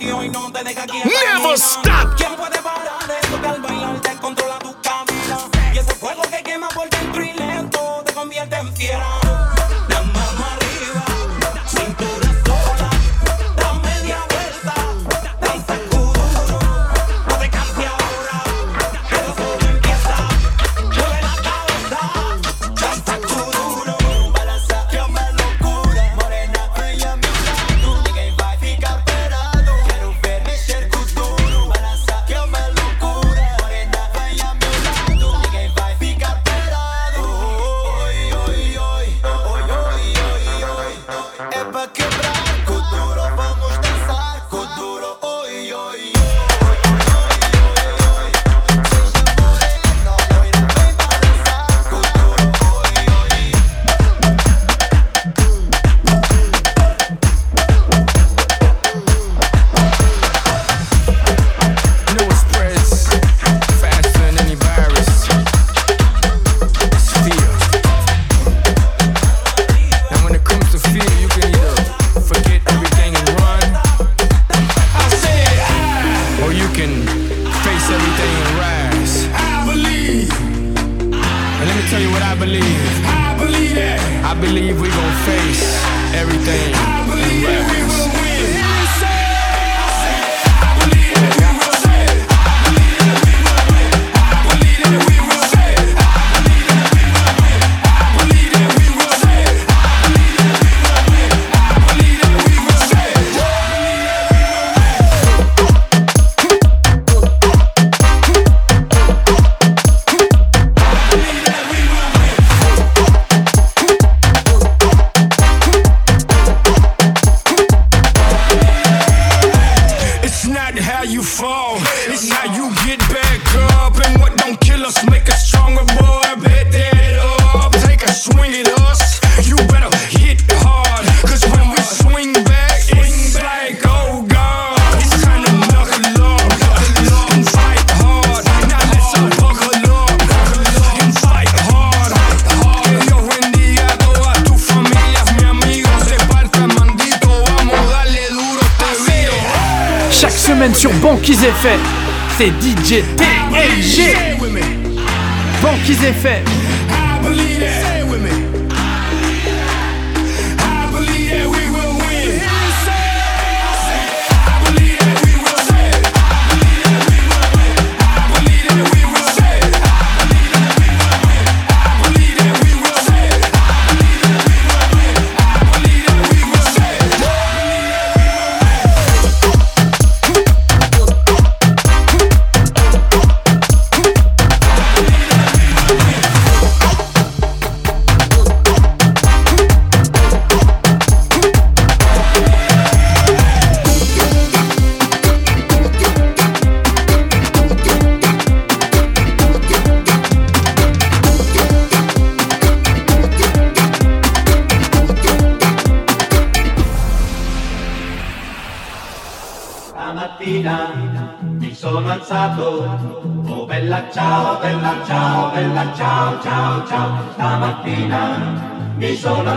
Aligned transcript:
Y 0.00 0.28
no 0.28 0.52
te 0.52 0.62
deja 0.62 0.82
aquí. 0.82 0.98
Never 1.04 1.54
stop. 1.54 2.14
¿Quién 2.16 2.36
puede 2.36 2.60
parar 2.60 3.40
que 3.40 3.48
al 3.48 3.62
bailar 3.62 4.00
te 4.00 4.16
controla 4.16 4.58
tu 4.58 4.74
camino? 4.82 5.50
Y 5.72 5.78
ese 5.78 5.94
fuego 5.94 6.22
que 6.22 6.42
quema 6.42 6.68
por 6.68 6.88
dentro 6.90 7.24
y 7.24 7.32
lento 7.32 8.02
te 8.04 8.12
convierte 8.12 8.56
en 8.56 8.74
fiera. 8.74 9.25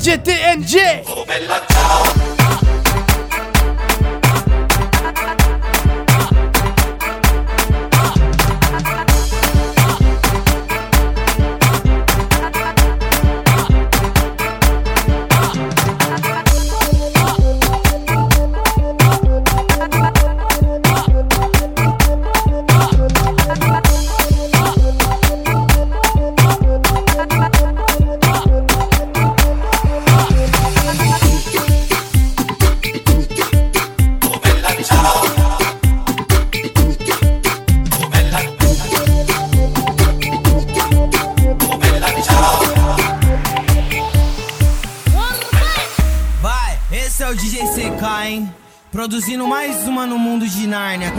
DJ 0.00 0.16
TNG. 0.22 1.02
Oh 1.08 1.24
bella 1.26 1.62
ciao 1.68 2.29
Produzindo 48.90 49.46
mais 49.46 49.86
uma 49.86 50.04
no 50.04 50.18
mundo 50.18 50.48
de 50.48 50.66
Nárnia. 50.66 51.12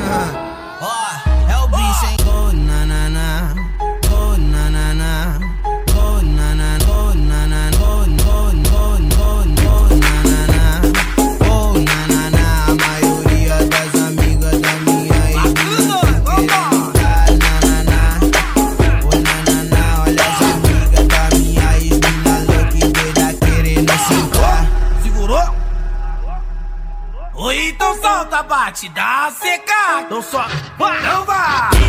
Bate, 28.52 28.90
dá 28.90 29.32
seca. 29.32 30.02
Então 30.02 30.22
só, 30.22 30.46
não 30.78 31.24
vai. 31.24 31.81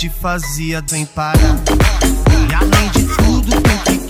Te 0.00 0.08
fazia 0.08 0.80
bem 0.90 1.04
parar. 1.04 1.60
E 2.48 2.54
além 2.54 2.88
de 2.88 3.04
tudo, 3.16 3.52
eu 3.54 3.78
que 3.84 4.09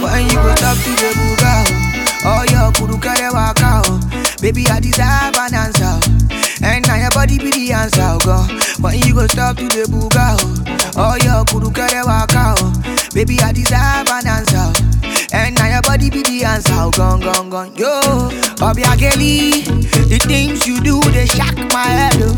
When 0.00 0.24
you 0.26 0.34
go 0.34 0.54
talk 0.54 0.78
to 0.78 0.90
the 0.96 1.10
buga, 1.18 1.52
oh 2.24 2.44
your 2.50 2.72
kuru 2.72 2.98
kare 3.00 3.30
waka 3.32 3.82
oh. 3.86 4.00
Baby 4.40 4.66
I 4.68 4.80
deserve 4.80 5.36
an 5.36 5.54
answer, 5.54 5.98
and 6.64 6.86
now 6.86 6.96
your 6.96 7.10
body 7.10 7.38
be 7.38 7.50
the 7.50 7.72
answer, 7.72 8.00
oh. 8.02 8.46
When 8.80 8.98
you 9.00 9.14
go 9.14 9.26
talk 9.26 9.56
to 9.56 9.64
the 9.68 9.84
buga, 9.90 10.36
oh, 10.96 10.96
oh 10.96 11.16
your 11.22 11.44
kuru 11.46 11.70
kare 11.70 12.04
waka 12.04 12.54
oh. 12.58 12.72
Baby 13.14 13.38
I 13.40 13.52
deserve 13.52 14.08
an 14.08 14.26
answer, 14.26 14.72
and 15.32 15.54
now 15.56 15.66
your 15.68 15.82
body 15.82 16.10
be 16.10 16.22
the 16.22 16.44
answer, 16.44 16.72
oh 16.74 16.90
gone 16.92 17.20
gone 17.20 17.50
gone. 17.50 17.74
Yo, 17.76 17.90
Obiageli, 18.62 19.64
the 20.08 20.18
things 20.26 20.66
you 20.66 20.80
do 20.80 21.00
they 21.12 21.26
shock 21.26 21.54
my 21.72 21.82
head, 21.84 22.14
oh. 22.22 22.34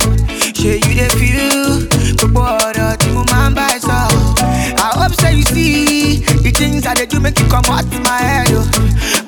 ṣe 0.61 0.73
you 0.87 0.95
dey 0.99 1.09
feel 1.19 1.87
gbogbo 2.19 2.41
ọ̀rọ̀ 2.67 2.97
tí 3.01 3.09
mo 3.15 3.23
máa 3.31 3.49
ń 3.51 3.55
bá 3.57 3.65
ẹ 3.75 3.79
sọ. 3.87 3.99
I 4.83 4.89
hope 4.99 5.15
say 5.21 5.35
you 5.39 5.43
see 5.53 6.21
the 6.45 6.51
things 6.59 6.87
I 6.87 6.95
dey 6.95 7.07
do 7.07 7.21
make 7.21 7.39
you 7.41 7.47
come 7.49 7.65
comot 7.65 7.87
my 8.05 8.19
head 8.29 8.53
o. 8.53 8.63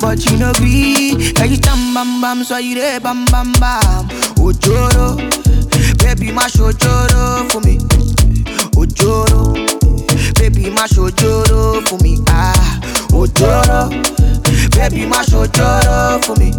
But 0.01 0.19
you 0.27 0.37
no 0.39 0.53
be, 0.61 1.33
na 1.39 1.45
you 1.45 1.57
tan 1.57 1.79
bambam 1.95 2.45
so 2.45 2.57
you 2.59 2.75
dey 2.75 2.99
bambambam. 3.01 4.09
Ojoro, 4.45 5.17
baby 6.03 6.29
má 6.37 6.45
ṣojoro 6.55 7.49
fún 7.51 7.61
mi. 7.65 7.75
Ojoro, 8.81 9.55
baby 10.39 10.65
má 10.77 10.85
ṣojoro 10.95 11.81
fún 11.87 11.99
mi. 12.03 12.13
Ah, 12.29 12.81
ojoro, 13.13 13.81
baby 14.77 15.07
má 15.07 15.21
ṣojoro 15.31 16.21
fún 16.25 16.37
mi. 16.41 16.51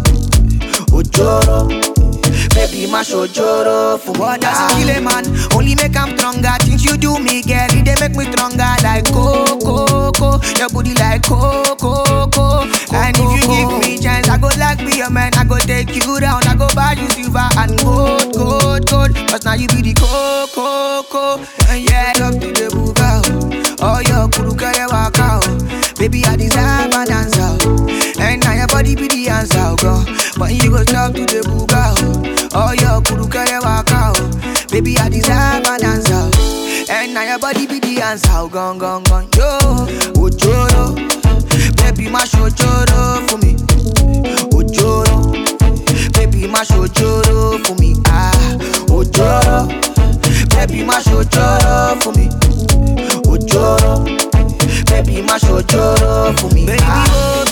Ojoro. 0.96 1.68
Baby, 2.54 2.86
my 2.86 3.02
ojoro 3.02 3.98
for 3.98 4.12
what 4.12 4.38
it 4.42 4.54
kill 4.78 4.88
a 4.90 5.00
man? 5.00 5.24
Only 5.52 5.74
make 5.74 5.96
I'm 5.96 6.16
stronger. 6.16 6.54
Things 6.60 6.84
you 6.84 6.96
do 6.96 7.18
me, 7.18 7.42
girl, 7.42 7.66
it 7.74 7.84
they 7.84 7.96
make 8.00 8.16
me 8.16 8.30
stronger. 8.30 8.70
Like 8.82 9.04
coco, 9.12 10.12
coco, 10.12 10.38
your 10.58 10.68
booty 10.70 10.94
like 10.94 11.22
coco, 11.24 11.74
coco. 11.76 12.62
And 12.94 13.16
if 13.18 13.26
you 13.26 13.42
give 13.50 13.70
me 13.82 13.98
chance, 13.98 14.28
I 14.28 14.38
go 14.38 14.48
like 14.58 14.78
be 14.78 15.00
a 15.00 15.10
man. 15.10 15.34
I 15.34 15.44
go 15.44 15.58
take 15.58 15.94
you 15.96 16.20
down. 16.20 16.46
I 16.46 16.54
go 16.54 16.68
buy 16.74 16.92
you 16.94 17.08
silver 17.10 17.42
and 17.58 17.76
gold, 17.82 18.32
gold, 18.34 18.86
gold. 18.88 19.14
Cause 19.28 19.44
now 19.44 19.54
you 19.54 19.66
be 19.68 19.82
the 19.82 19.94
coco, 19.98 21.02
coco. 21.10 21.44
And 21.68 21.82
yeah, 21.90 22.12
love 22.20 22.38
to 22.40 22.48
the 22.54 22.70
buga. 22.70 23.74
Oh, 23.82 24.00
your 24.06 24.28
kuru 24.30 24.54
kaya 24.54 24.86
waka. 24.88 25.40
oh. 25.42 25.94
Baby, 25.98 26.24
I 26.24 26.36
deserve 26.36 26.94
an 26.94 27.10
answer. 27.10 27.58
oh. 27.66 28.20
And 28.20 28.40
now 28.42 28.54
your 28.54 28.68
body 28.68 28.94
be 28.94 29.08
the 29.08 29.28
answer, 29.28 29.58
oh, 29.58 29.76
girl. 29.76 30.04
But 30.38 30.52
you 30.54 30.70
go 30.70 30.84
talk 30.84 31.14
to 31.14 31.26
the 31.26 31.42
buga. 31.42 31.92
Oh. 31.98 32.30
Oh, 32.56 32.72
your 32.72 33.00
kuru 33.02 33.26
kaya 33.28 33.60
waka. 33.62 34.12
oh. 34.14 34.66
Baby, 34.70 34.96
I 34.98 35.08
deserve 35.08 35.66
an 35.66 35.84
answer. 35.84 36.30
oh. 36.32 36.86
And 36.90 37.14
now 37.14 37.22
your 37.24 37.38
body 37.38 37.66
be 37.66 37.80
the 37.80 38.00
answer, 38.02 38.28
oh, 38.32 38.48
gone, 38.48 38.78
gone, 38.78 39.02
gone. 39.04 39.24
Yo, 39.36 39.58
ojoro. 40.14 40.94
Baby, 41.76 42.08
my 42.10 42.24
ojoro 42.24 43.28
for 43.28 43.38
me. 43.38 43.54
Ojoro. 44.52 45.32
Baby, 46.12 46.46
my 46.46 46.62
ojoro 46.64 47.64
for 47.66 47.74
me. 47.80 47.94
Ah, 48.06 48.30
ojoro. 48.88 49.68
Baby, 50.54 50.84
my 50.84 51.00
ojoro 51.00 52.02
for 52.02 52.12
me. 52.12 52.28
Ojoro. 53.26 54.04
Baby, 54.90 55.22
my 55.22 55.38
ojoro 55.38 56.38
for 56.38 56.48
me. 56.54 56.66
Baby, 56.66 56.82
Ah. 56.82 57.44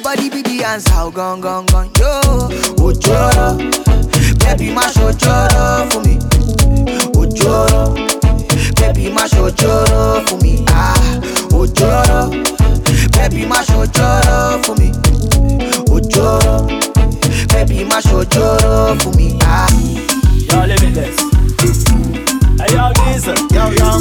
your 0.00 0.16
body 0.16 0.30
be 0.30 0.42
the 0.42 0.64
answer. 0.64 0.90
Oh, 0.94 1.10
gone, 1.10 1.40
gone, 1.40 1.66
gone, 1.66 1.90
yo. 1.98 2.20
Ochoro, 2.80 3.58
baby, 4.40 4.72
mash 4.72 4.94
ochoro 4.94 5.90
for 5.92 6.00
me. 6.00 6.16
Ochoro, 7.12 7.94
baby, 8.76 9.12
mash 9.12 9.32
ochoro 9.32 10.26
for 10.28 10.36
me. 10.38 10.64
Ah, 10.68 10.94
ochoro, 11.50 12.30
baby, 13.12 13.46
mash 13.46 13.68
ochoro 13.68 14.64
for 14.64 14.74
me. 14.76 14.90
Ochoro, 15.92 16.68
baby, 17.48 17.84
mash 17.84 18.04
ochoro 18.06 19.00
for 19.02 19.12
me. 19.16 19.38
Ah, 19.42 19.68
y'all 20.48 20.66
living 20.66 20.94
this. 20.94 21.18
Hey, 22.58 22.74
y'all, 22.74 22.92
Diesel. 22.92 23.36
Yo, 23.52 23.70
yo. 23.70 24.00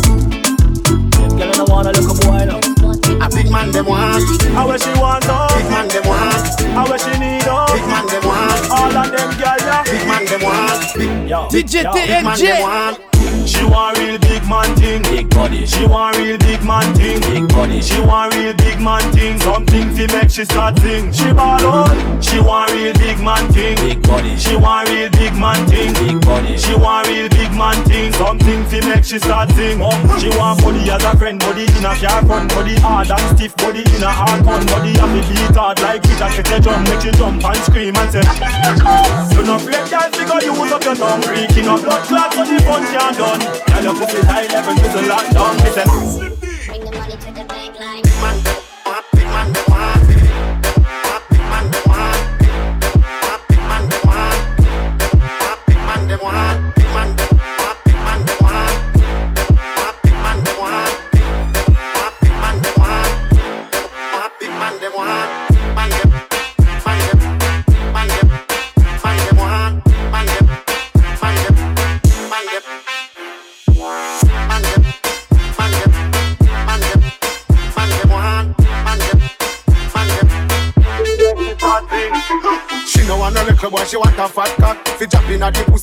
Them 1.17 1.37
girls 1.37 1.57
don't 1.57 1.69
wanna 1.69 1.91
look 1.91 2.09
up 2.17 2.25
wine 2.27 2.49
up 2.49 2.68
a 3.21 3.29
big 3.29 3.51
man 3.51 3.71
them 3.71 3.85
want, 3.85 4.23
How 4.53 4.67
where 4.67 4.77
she 4.79 4.89
want 4.99 5.21
big 5.23 5.69
man 5.69 5.87
them 5.87 6.03
want, 6.07 6.61
How 6.73 6.87
where 6.89 6.99
she 6.99 7.11
need 7.19 7.43
up? 7.47 7.71
big 7.73 7.85
man 7.87 8.05
them 8.07 8.23
want, 8.25 8.71
All 8.71 8.97
of 8.97 9.11
them 9.11 9.29
girl, 9.37 9.57
yeah. 9.59 9.83
big 9.83 10.07
man 10.07 10.25
them 10.25 10.41
want, 10.41 10.93
big, 10.95 11.29
Yo, 11.29 11.47
DJ 11.49 11.83
yo. 11.83 11.93
big 11.93 12.09
man 12.23 12.37
them 12.37 12.55
TNG. 12.57 12.61
want. 12.61 12.99
She 13.45 13.63
want 13.63 13.97
real 13.97 14.17
big 14.19 14.43
man 14.47 14.75
thing, 14.75 15.01
big 15.03 15.29
body. 15.29 15.65
She 15.65 15.85
want 15.85 16.17
real 16.17 16.37
big 16.37 16.63
man 16.63 16.93
thing, 16.95 17.21
big 17.21 17.47
body. 17.49 17.81
She 17.81 17.99
want 18.01 18.35
real 18.35 18.53
big 18.53 18.79
man 18.79 19.01
thing, 19.13 19.39
something 19.39 19.89
fi 19.95 20.05
make 20.13 20.29
she 20.29 20.45
start 20.45 20.77
sing. 20.79 21.11
She 21.11 21.31
ball 21.33 21.61
out. 21.61 22.23
She 22.23 22.39
want 22.39 22.71
real 22.71 22.93
big 22.93 23.19
man 23.19 23.51
thing, 23.53 23.75
big 23.77 24.01
body. 24.03 24.35
She 24.37 24.55
want 24.55 24.89
real 24.89 25.09
big 25.11 25.33
man 25.35 25.65
thing, 25.67 25.93
big 25.93 26.21
body. 26.25 26.57
She 26.57 26.75
want 26.75 27.07
real 27.07 27.29
big 27.29 27.51
man 27.53 27.77
thing, 27.85 28.13
something 28.13 28.65
fi 28.65 28.79
make 28.87 29.03
she 29.03 29.19
start 29.19 29.51
sing. 29.51 29.79
Oh, 29.81 29.93
she 30.19 30.29
want 30.37 30.61
body 30.61 30.89
as 30.89 31.03
a 31.03 31.17
friend, 31.17 31.39
body 31.39 31.63
in 31.63 31.85
a 31.85 31.93
car 31.95 32.25
front, 32.25 32.49
body 32.53 32.75
hard 32.75 33.11
and 33.11 33.37
stiff, 33.37 33.55
body 33.57 33.81
in 33.81 34.03
a 34.03 34.11
hard 34.11 34.43
gun, 34.43 34.65
body 34.67 34.93
have 34.97 35.11
me 35.13 35.21
beat 35.29 35.55
hard 35.55 35.79
like 35.81 36.03
it 36.05 36.21
a 36.21 36.27
set 36.31 36.51
a 36.51 36.59
drum, 36.59 36.83
make 36.83 37.01
she 37.01 37.11
jump 37.11 37.43
and 37.43 37.61
scream 37.63 37.95
and 37.95 38.11
say. 38.11 38.23
You 39.35 39.43
no 39.43 39.55
afraid, 39.55 39.85
girl, 39.89 40.09
figure 40.11 40.41
use 40.49 40.71
up 40.71 40.83
your 40.83 40.95
tongue, 40.95 41.21
freaking 41.21 41.67
up 41.67 41.81
blood 41.83 42.03
clot 42.07 42.33
so 42.33 42.43
the 42.45 42.57
fun 42.63 42.83
can't 42.93 43.18
done. 43.19 43.39
Girl, 43.39 43.83
your 43.83 43.95
pussy 43.95 44.21
high 44.25 44.47
level 44.47 44.75
to 44.75 44.81
the 44.81 45.01
lockdown. 45.11 45.55
Listen. 45.63 45.87
Bring 46.67 46.85
the 46.85 46.91
money 46.97 47.17
to 47.17 47.31
the 47.33 47.43
bank 47.43 47.79
like 47.79 48.58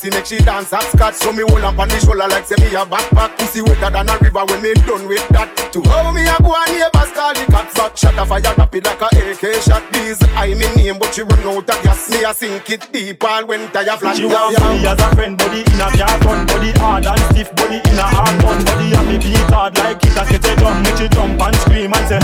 pussy, 0.06 0.16
make 0.16 0.26
she 0.26 0.38
dance 0.44 0.70
hopscotch. 0.70 1.14
So 1.14 1.32
me 1.32 1.42
hold 1.42 1.64
up 1.64 1.78
on 1.78 1.88
the 1.88 1.98
shoulder 1.98 2.28
like 2.28 2.46
say 2.46 2.56
me 2.58 2.74
a 2.74 2.84
backpack. 2.84 3.38
Pussy 3.38 3.62
wetter 3.62 3.90
than 3.90 4.08
a 4.08 4.18
river 4.18 4.44
when 4.46 4.62
me 4.62 4.74
done 4.86 5.06
with 5.08 5.26
that. 5.28 5.50
To 5.72 5.82
how 5.88 6.10
me 6.12 6.22
a 6.26 6.36
go 6.42 6.54
and 6.54 6.72
neighbors 6.72 7.12
call 7.12 7.34
the 7.34 7.44
cops 7.50 7.74
back. 7.74 7.96
Shot 7.96 8.18
a 8.18 8.24
fire 8.26 8.54
rapid 8.56 8.84
like 8.84 9.02
a 9.02 9.08
AK 9.30 9.62
shot. 9.62 9.82
These 9.92 10.22
I 10.34 10.54
me 10.54 10.66
name, 10.76 10.98
but 10.98 11.14
she 11.14 11.22
run 11.22 11.40
out 11.46 11.68
of 11.68 11.82
gas. 11.82 12.10
Me 12.10 12.24
a 12.24 12.34
sink 12.34 12.70
it 12.70 12.88
deep 12.92 13.22
all 13.24 13.46
when 13.46 13.68
tire 13.72 13.96
flat. 13.96 14.16
She 14.16 14.26
want 14.26 14.58
me 14.58 14.86
as 14.86 15.00
a 15.00 15.08
friend, 15.14 15.38
body 15.38 15.60
in 15.60 15.80
a 15.80 15.88
car 15.96 16.18
front, 16.22 16.48
body 16.48 16.70
hard 16.78 17.06
and 17.06 17.20
stiff, 17.32 17.50
body 17.56 17.78
in 17.78 17.98
a 17.98 18.06
hard 18.06 18.34
gun, 18.42 18.64
body 18.64 18.94
have 18.94 19.06
me 19.06 19.18
beat 19.18 19.50
hard 19.50 19.76
like 19.78 20.02
it 20.04 20.16
a 20.16 20.22
set 20.26 20.46
a 20.46 20.52
drum, 20.56 20.82
make 20.82 20.96
she 20.96 21.08
jump 21.08 21.40
and 21.40 21.56
scream 21.56 21.92
and 21.92 22.06
say. 22.06 22.20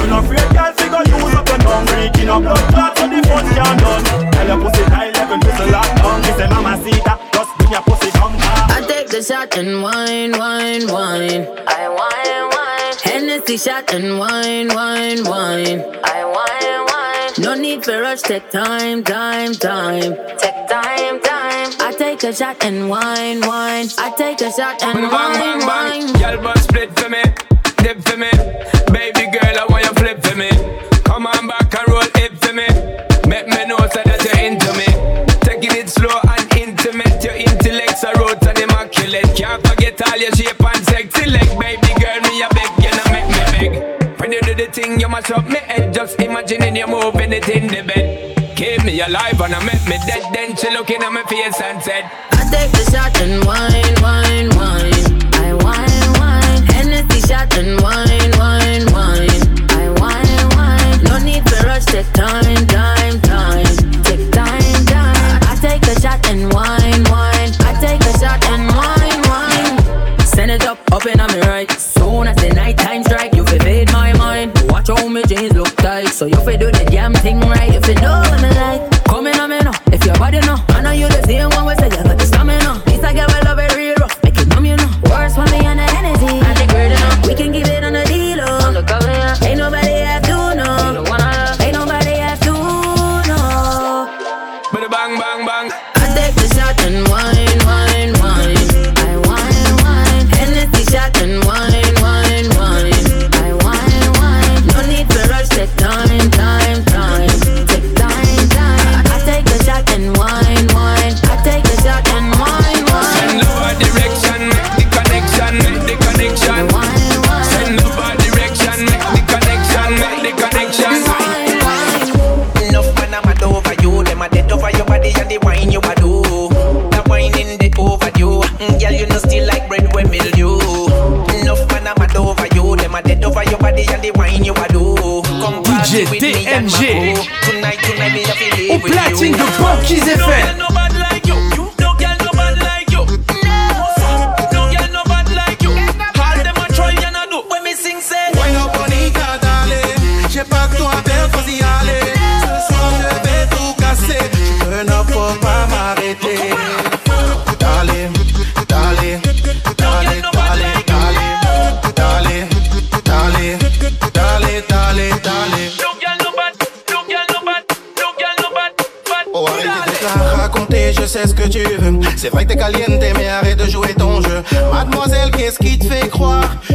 You 0.00 0.08
no 0.08 0.18
afraid, 0.18 0.48
girl, 0.50 0.72
figure 0.74 1.04
use 1.06 1.34
up 1.34 1.48
your 1.48 1.58
tongue, 1.58 1.86
freaking 1.86 2.28
up 2.28 2.42
blood 2.42 2.64
clot 2.72 2.98
so 2.98 3.06
the 3.06 3.20
fun 3.28 3.46
can't 3.54 3.78
done. 3.80 4.32
Tell 4.32 4.46
your 4.48 4.58
pussy 4.62 4.82
high 4.90 5.10
level 5.10 5.38
to 5.38 5.46
the 5.46 6.01
lockdown. 6.22 6.38
Listen, 6.38 6.50
mama, 6.50 6.82
see 6.84 7.00
that, 7.02 7.30
just 7.32 7.58
bring 7.58 7.70
your 7.72 7.82
pussy 7.82 8.10
come. 8.12 8.32
I 8.36 8.84
take 8.86 9.08
the 9.08 9.22
shot 9.22 9.56
and 9.56 9.82
wine, 9.82 10.32
wine, 10.32 10.86
wine. 10.88 11.46
I 11.66 11.88
wine, 11.88 12.48
wine. 12.50 12.96
Hennessy 13.02 13.56
shot 13.56 13.92
and 13.92 14.18
wine, 14.18 14.68
wine, 14.68 15.24
wine. 15.24 15.80
I 16.04 16.24
wine, 16.24 16.86
wine. 16.88 17.44
No 17.44 17.54
need 17.54 17.84
for 17.84 18.00
rush, 18.00 18.22
take 18.22 18.50
time, 18.50 19.02
time, 19.04 19.54
time. 19.54 20.14
Take 20.38 20.68
time, 20.68 21.20
time. 21.20 21.70
I 21.80 21.94
take 21.96 22.22
a 22.24 22.32
shot 22.32 22.62
and 22.64 22.88
wine, 22.88 23.40
wine. 23.40 23.88
I 23.98 24.12
take 24.16 24.40
a 24.40 24.50
shot 24.52 24.82
and 24.82 25.10
wine, 25.10 25.66
wine. 25.66 26.12
Girl, 26.20 26.42
but 26.42 26.58
split 26.58 26.98
for 26.98 27.08
me, 27.08 27.22
dip 27.78 28.00
for 28.02 28.16
me. 28.16 28.30
Baby 28.92 29.30
all 40.12 40.18
your 40.18 40.32
shape 40.32 40.62
and 40.62 40.84
sexy 40.84 41.30
leg, 41.30 41.48
baby 41.58 41.92
girl, 42.00 42.20
me 42.28 42.42
a 42.42 42.48
beg, 42.52 42.70
you 42.84 42.90
know 42.96 43.08
make 43.12 43.28
me 43.32 43.42
beg. 43.52 44.20
When 44.20 44.30
you 44.32 44.40
do 44.42 44.54
the 44.54 44.66
thing, 44.66 45.00
you 45.00 45.08
mash 45.08 45.30
up 45.30 45.46
me 45.46 45.56
head, 45.56 45.94
just 45.94 46.20
imagining 46.20 46.76
you 46.76 46.86
moving 46.86 47.32
it 47.32 47.48
in 47.48 47.66
the 47.68 47.82
bed. 47.82 48.56
Keep 48.56 48.84
me 48.84 49.00
alive 49.00 49.40
and 49.40 49.54
I 49.54 49.64
make 49.64 49.84
me 49.88 49.96
dead, 50.06 50.22
then 50.34 50.54
she 50.54 50.68
looking 50.70 51.02
at 51.02 51.10
my 51.10 51.22
face 51.24 51.58
and 51.62 51.82
said, 51.82 52.04
I 52.32 52.44
take 52.52 52.72
the 52.72 52.84
shot 52.92 53.18
and 53.22 53.42
wine, 53.46 53.96
wine, 54.04 54.50
wine. 54.60 55.08
I 55.40 55.54
wine, 55.64 56.12
wine. 56.20 56.62
Hennessy 56.74 57.20
shot 57.26 57.56
and 57.56 57.80
wine, 57.80 58.32
wine, 58.36 58.84
wine. 58.92 59.42
I 59.80 59.88
wine, 59.96 60.48
wine. 60.56 61.04
No 61.04 61.18
need 61.24 61.46
to 61.46 61.56
rush, 61.66 61.86
take 61.86 62.12
time, 62.12 62.66
time. 62.66 63.01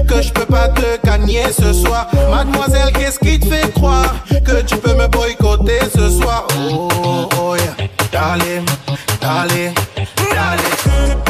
que 0.08 0.22
je 0.22 0.32
peux 0.32 0.46
pas 0.46 0.70
te 0.70 1.06
gagner 1.06 1.44
ce 1.52 1.74
soir. 1.74 2.08
Mademoiselle, 2.30 2.92
qu'est-ce 2.94 3.20
qui 3.20 3.40
te 3.40 3.48
fait 3.48 3.72
croire 3.74 4.16
que 4.46 4.62
tu 4.62 4.78
peux 4.78 4.94
me 4.96 5.08
boycotter 5.08 5.80
ce 5.96 6.10
soir? 6.10 6.48
Oh, 6.58 6.88
oh, 7.04 7.30
oh 7.40 7.56
yeah. 7.56 7.88
darling, 8.12 8.66
darling, 9.22 9.74
darling. 10.34 11.27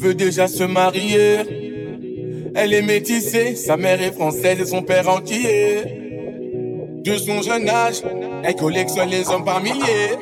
Elle 0.00 0.04
veut 0.04 0.14
déjà 0.14 0.46
se 0.46 0.62
marier. 0.62 1.38
Elle 2.54 2.72
est 2.72 2.82
métissée, 2.82 3.56
sa 3.56 3.76
mère 3.76 4.00
est 4.00 4.12
française 4.12 4.60
et 4.60 4.64
son 4.64 4.82
père 4.82 5.08
entier. 5.08 5.82
De 7.02 7.16
son 7.16 7.42
jeune 7.42 7.68
âge, 7.68 8.02
elle 8.44 8.54
collectionne 8.54 9.08
les 9.08 9.28
hommes 9.28 9.44
par 9.44 9.60
milliers. 9.60 10.14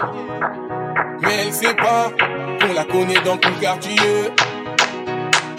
Mais 1.20 1.44
elle 1.44 1.52
sait 1.52 1.74
pas 1.74 2.10
qu'on 2.58 2.72
la 2.72 2.84
connaît 2.84 3.20
dans 3.22 3.36
tout 3.36 3.52
quartier. 3.60 3.98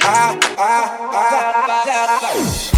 Ah, 0.03 0.33
ah, 0.57 0.97
ah, 1.13 2.76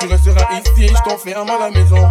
Tu 0.00 0.06
resteras 0.06 0.48
ici, 0.52 0.88
je 0.88 1.08
t'enferme 1.08 1.50
à 1.50 1.58
la 1.58 1.70
maison. 1.70 2.08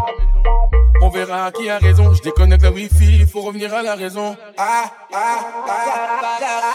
On 1.01 1.09
verra 1.09 1.51
qui 1.51 1.69
a 1.69 1.77
raison, 1.77 2.13
je 2.13 2.21
déconnecte 2.21 2.63
la 2.63 2.71
wifi, 2.71 3.17
il 3.19 3.27
faut 3.27 3.41
revenir 3.41 3.73
à 3.73 3.83
la 3.83 3.95
raison. 3.95 4.35
Ah, 4.57 4.85
ah, 5.13 5.17
ah. 5.17 5.39
ah, 5.67 6.39
ah, 6.41 6.73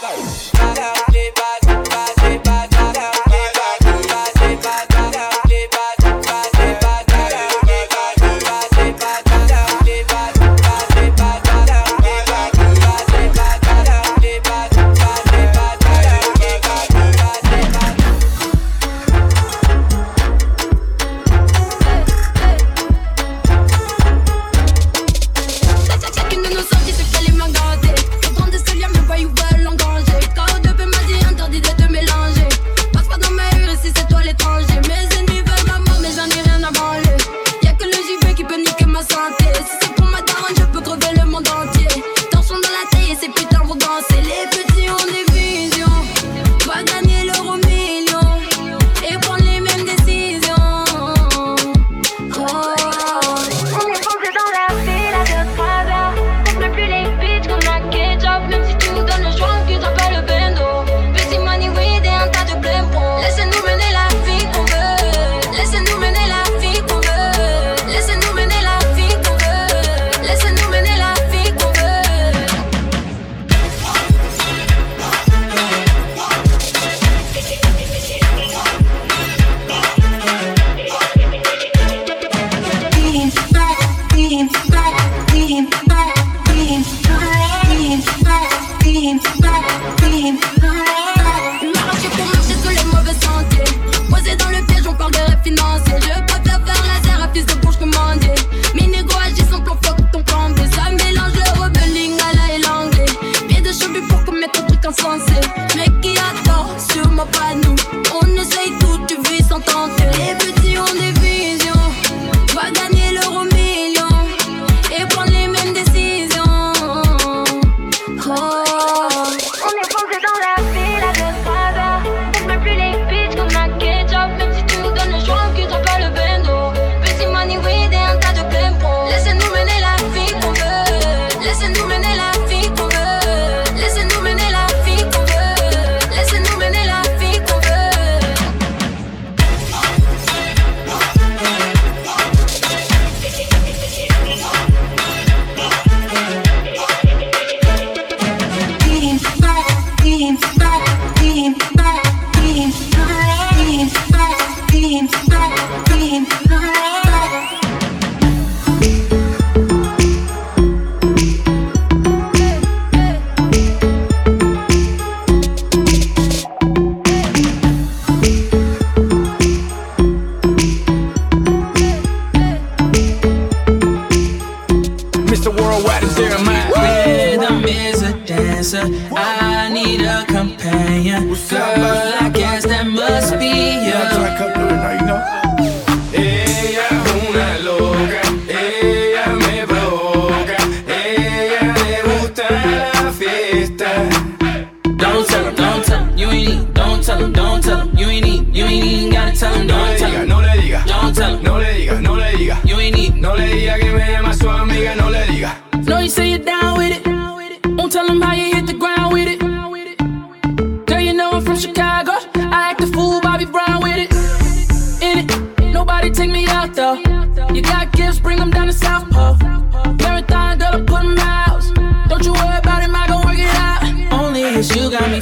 ah. 2.45 2.50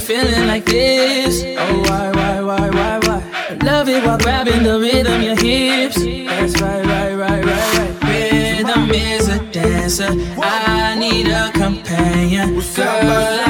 feeling 0.00 0.46
like 0.46 0.64
this. 0.64 1.42
Oh, 1.58 1.80
why, 1.82 2.10
why, 2.12 2.40
why, 2.40 2.70
why, 2.70 2.98
why? 3.06 3.56
Love 3.62 3.88
it 3.88 4.04
while 4.04 4.18
grabbing 4.18 4.62
the 4.62 4.78
rhythm, 4.80 5.20
your 5.22 5.36
hips. 5.36 5.96
That's 5.96 6.60
right, 6.60 6.84
right, 6.84 7.14
right, 7.14 7.44
right, 7.44 8.02
right. 8.02 8.58
Rhythm 8.58 8.90
is 8.90 9.28
a 9.28 9.38
dancer. 9.52 10.08
I 10.38 10.96
need 10.98 11.28
a 11.28 11.50
companion. 11.52 12.60
Girl, 12.74 13.49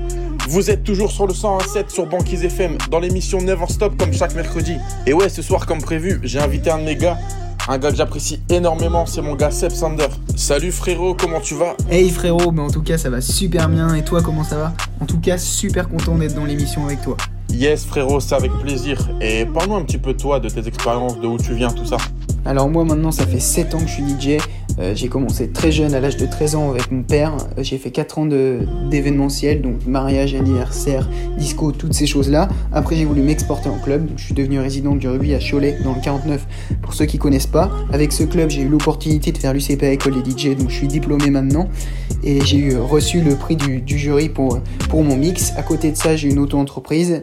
Vous 0.51 0.69
êtes 0.69 0.83
toujours 0.83 1.09
sur 1.13 1.27
le 1.27 1.33
101.7 1.33 1.89
sur 1.93 2.05
Banquise 2.05 2.43
FM 2.43 2.77
dans 2.89 2.99
l'émission 2.99 3.41
Never 3.41 3.67
Stop 3.69 3.97
comme 3.97 4.11
chaque 4.11 4.35
mercredi. 4.35 4.75
Et 5.07 5.13
ouais, 5.13 5.29
ce 5.29 5.41
soir, 5.41 5.65
comme 5.65 5.81
prévu, 5.81 6.19
j'ai 6.23 6.39
invité 6.39 6.69
un 6.69 6.79
de 6.79 6.83
mes 6.83 6.97
gars, 6.97 7.17
un 7.69 7.77
gars 7.77 7.89
que 7.89 7.95
j'apprécie 7.95 8.41
énormément, 8.49 9.05
c'est 9.05 9.21
mon 9.21 9.35
gars 9.35 9.49
Seb 9.49 9.71
Sander. 9.71 10.09
Salut 10.35 10.73
frérot, 10.73 11.15
comment 11.15 11.39
tu 11.39 11.55
vas? 11.55 11.77
Hey 11.89 12.09
frérot, 12.09 12.51
mais 12.51 12.59
en 12.59 12.69
tout 12.69 12.81
cas 12.81 12.97
ça 12.97 13.09
va 13.09 13.21
super 13.21 13.69
bien 13.69 13.95
et 13.95 14.03
toi 14.03 14.21
comment 14.21 14.43
ça 14.43 14.57
va? 14.57 14.73
En 14.99 15.05
tout 15.05 15.21
cas 15.21 15.37
super 15.37 15.87
content 15.87 16.17
d'être 16.17 16.35
dans 16.35 16.43
l'émission 16.43 16.85
avec 16.85 17.01
toi. 17.01 17.15
Yes 17.49 17.85
frérot, 17.85 18.19
c'est 18.19 18.35
avec 18.35 18.51
plaisir. 18.59 19.09
Et 19.21 19.45
parle-nous 19.45 19.75
un 19.75 19.83
petit 19.83 19.99
peu 19.99 20.11
de 20.11 20.19
toi, 20.19 20.41
de 20.41 20.49
tes 20.49 20.67
expériences, 20.67 21.17
de 21.17 21.27
où 21.27 21.37
tu 21.37 21.53
viens, 21.53 21.69
tout 21.69 21.85
ça. 21.85 21.95
Alors 22.45 22.69
moi 22.69 22.83
maintenant 22.83 23.11
ça 23.11 23.25
fait 23.25 23.39
7 23.39 23.75
ans 23.75 23.79
que 23.79 23.87
je 23.87 23.93
suis 23.93 24.03
DJ, 24.03 24.37
Euh, 24.79 24.95
j'ai 24.95 25.09
commencé 25.09 25.49
très 25.49 25.69
jeune 25.69 25.93
à 25.93 25.99
l'âge 25.99 26.15
de 26.15 26.25
13 26.25 26.55
ans 26.55 26.69
avec 26.71 26.91
mon 26.91 27.03
père, 27.03 27.33
Euh, 27.57 27.61
j'ai 27.61 27.77
fait 27.77 27.91
4 27.91 28.19
ans 28.19 28.25
d'événementiel, 28.25 29.61
donc 29.61 29.85
mariage, 29.85 30.33
anniversaire, 30.33 31.09
disco, 31.37 31.73
toutes 31.73 31.93
ces 31.93 32.07
choses 32.07 32.29
là. 32.29 32.47
Après 32.71 32.95
j'ai 32.95 33.03
voulu 33.05 33.21
m'exporter 33.21 33.67
en 33.69 33.77
club, 33.77 34.07
je 34.15 34.23
suis 34.23 34.33
devenu 34.33 34.59
résident 34.59 34.95
du 34.95 35.07
rugby 35.09 35.33
à 35.35 35.39
Cholet 35.39 35.77
dans 35.83 35.93
le 35.93 36.01
49 36.01 36.47
pour 36.81 36.93
ceux 36.93 37.05
qui 37.05 37.17
connaissent 37.17 37.47
pas. 37.47 37.69
Avec 37.91 38.11
ce 38.13 38.23
club 38.23 38.49
j'ai 38.49 38.61
eu 38.61 38.69
l'opportunité 38.69 39.31
de 39.33 39.37
faire 39.37 39.53
l'UCP 39.53 39.83
école 39.83 40.23
des 40.23 40.31
DJ, 40.31 40.55
donc 40.57 40.69
je 40.69 40.75
suis 40.75 40.87
diplômé 40.87 41.29
maintenant 41.29 41.67
et 42.23 42.39
j'ai 42.45 42.75
reçu 42.75 43.21
le 43.21 43.35
prix 43.35 43.57
du, 43.57 43.81
du 43.81 43.97
jury 43.99 44.29
pour, 44.29 44.59
pour 44.89 45.03
mon 45.03 45.17
mix. 45.17 45.51
À 45.57 45.63
côté 45.63 45.91
de 45.91 45.97
ça 45.97 46.15
j'ai 46.15 46.29
une 46.29 46.39
auto-entreprise 46.39 47.21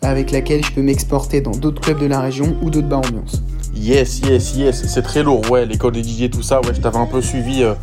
avec 0.00 0.30
laquelle 0.30 0.64
je 0.64 0.70
peux 0.70 0.82
m'exporter 0.82 1.40
dans 1.40 1.50
d'autres 1.56 1.82
clubs 1.82 2.00
de 2.00 2.06
la 2.06 2.20
région 2.20 2.56
ou 2.62 2.70
d'autres 2.70 2.88
bars 2.88 3.00
ambiance. 3.00 3.42
Yes, 3.76 4.20
yes, 4.20 4.54
yes, 4.56 4.84
c'est 4.86 5.02
très 5.02 5.22
lourd, 5.22 5.42
ouais, 5.50 5.66
l'école 5.66 5.92
des 5.92 6.02
DJ, 6.02 6.30
tout 6.30 6.42
ça, 6.42 6.60
ouais, 6.60 6.72
je 6.74 6.80
t'avais 6.80 6.98
un 6.98 7.06
peu 7.06 7.20
suivi 7.20 7.62
euh, 7.62 7.74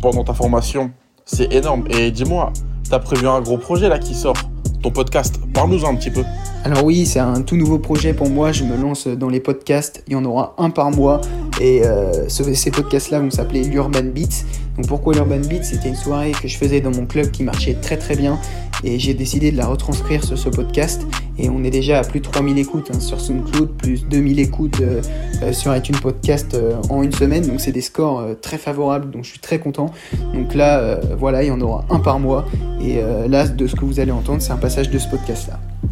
pendant 0.00 0.24
ta 0.24 0.34
formation. 0.34 0.90
C'est 1.24 1.52
énorme. 1.52 1.84
Et 1.90 2.10
dis-moi, 2.10 2.52
t'as 2.88 2.98
prévu 2.98 3.28
un 3.28 3.40
gros 3.40 3.58
projet 3.58 3.88
là 3.88 3.98
qui 3.98 4.14
sort, 4.14 4.36
ton 4.82 4.90
podcast, 4.90 5.38
parle-nous 5.54 5.86
un 5.86 5.94
petit 5.94 6.10
peu. 6.10 6.22
Alors 6.64 6.84
oui, 6.84 7.04
c'est 7.06 7.20
un 7.20 7.42
tout 7.42 7.56
nouveau 7.56 7.78
projet 7.78 8.14
pour 8.14 8.28
moi, 8.30 8.50
je 8.52 8.64
me 8.64 8.76
lance 8.76 9.06
dans 9.06 9.28
les 9.28 9.40
podcasts, 9.40 10.02
il 10.08 10.14
y 10.14 10.16
en 10.16 10.24
aura 10.24 10.54
un 10.58 10.70
par 10.70 10.90
mois. 10.90 11.20
Et 11.60 11.84
euh, 11.84 12.28
ce- 12.28 12.54
ces 12.54 12.70
podcasts-là 12.70 13.20
vont 13.20 13.30
s'appeler 13.30 13.64
l'Urban 13.64 14.02
Beats. 14.14 14.44
Donc 14.76 14.86
pourquoi 14.88 15.14
l'Urban 15.14 15.38
Beats? 15.48 15.62
C'était 15.64 15.88
une 15.90 15.94
soirée 15.94 16.32
que 16.32 16.48
je 16.48 16.56
faisais 16.56 16.80
dans 16.80 16.90
mon 16.90 17.06
club 17.06 17.30
qui 17.30 17.42
marchait 17.44 17.74
très 17.74 17.96
très 17.98 18.16
bien. 18.16 18.38
Et 18.82 18.98
j'ai 18.98 19.14
décidé 19.14 19.50
de 19.52 19.56
la 19.56 19.66
retranscrire 19.66 20.24
sur 20.24 20.36
ce 20.36 20.48
podcast. 20.48 21.06
Et 21.38 21.48
on 21.50 21.64
est 21.64 21.70
déjà 21.70 21.98
à 21.98 22.02
plus 22.02 22.20
de 22.20 22.24
3000 22.24 22.58
écoutes 22.58 22.90
hein, 22.94 23.00
sur 23.00 23.20
SoundCloud, 23.20 23.70
plus 23.76 24.06
2000 24.06 24.40
écoutes 24.40 24.80
euh, 24.80 25.00
euh, 25.42 25.52
sur 25.52 25.74
iTunes 25.76 25.96
Podcast 26.02 26.56
en 26.90 27.02
une 27.02 27.12
semaine, 27.12 27.46
donc 27.46 27.60
c'est 27.60 27.72
des 27.72 27.80
scores 27.80 28.22
très 28.40 28.56
favorables, 28.58 29.10
donc 29.10 29.24
je 29.24 29.30
suis 29.30 29.38
très 29.38 29.58
content. 29.58 29.86
Donc 30.34 30.54
là, 30.54 31.00
voilà, 31.18 31.42
il 31.42 31.48
y 31.48 31.50
en 31.50 31.60
aura 31.60 31.84
un 31.90 31.98
par 32.00 32.18
mois. 32.20 32.44
Et 32.82 33.00
là, 33.28 33.48
de 33.48 33.66
ce 33.66 33.74
que 33.74 33.84
vous 33.84 34.00
allez 34.00 34.12
entendre, 34.12 34.42
c'est 34.42 34.52
un 34.52 34.56
passage 34.56 34.90
de 34.90 34.98
ce 34.98 35.08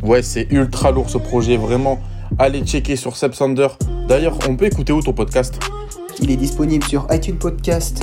Ouais, 0.03 0.23
c'est 0.23 0.49
ultra 0.51 0.91
lourd 0.91 1.11
ce 1.11 1.19
projet, 1.19 1.57
vraiment. 1.57 1.99
Allez 2.39 2.63
checker 2.63 2.97
sur 2.97 3.17
Seb 3.17 3.35
Sander. 3.35 3.69
D'ailleurs, 4.09 4.39
on 4.49 4.57
peut 4.57 4.67
écouter 4.67 4.93
où 4.93 5.03
ton 5.03 5.13
podcast? 5.13 5.59
Il 6.21 6.31
est 6.31 6.37
disponible 6.37 6.85
sur 6.85 7.07
iTunes 7.11 7.37
Podcast 7.37 8.03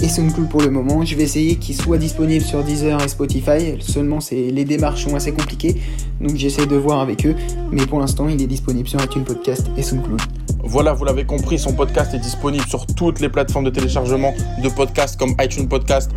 et 0.00 0.08
SoundCloud 0.08 0.48
pour 0.48 0.62
le 0.62 0.70
moment. 0.70 1.04
Je 1.04 1.14
vais 1.14 1.24
essayer 1.24 1.56
qu'il 1.56 1.74
soit 1.74 1.98
disponible 1.98 2.44
sur 2.44 2.62
Deezer 2.62 3.02
et 3.02 3.08
Spotify. 3.08 3.76
Seulement, 3.80 4.18
les 4.30 4.64
démarches 4.64 5.04
sont 5.04 5.14
assez 5.14 5.32
compliquées, 5.32 5.80
donc 6.20 6.36
j'essaie 6.36 6.66
de 6.66 6.76
voir 6.76 7.00
avec 7.00 7.26
eux. 7.26 7.34
Mais 7.70 7.86
pour 7.86 8.00
l'instant, 8.00 8.28
il 8.28 8.40
est 8.40 8.46
disponible 8.46 8.88
sur 8.88 9.02
iTunes 9.02 9.24
Podcast 9.24 9.66
et 9.76 9.82
SoundCloud. 9.82 10.20
Voilà, 10.62 10.92
vous 10.92 11.04
l'avez 11.04 11.24
compris, 11.24 11.58
son 11.58 11.72
podcast 11.72 12.14
est 12.14 12.18
disponible 12.18 12.66
sur 12.66 12.86
toutes 12.86 13.20
les 13.20 13.28
plateformes 13.28 13.64
de 13.64 13.70
téléchargement 13.70 14.34
de 14.62 14.68
podcasts 14.68 15.18
comme 15.18 15.34
iTunes 15.40 15.68
Podcast, 15.68 16.10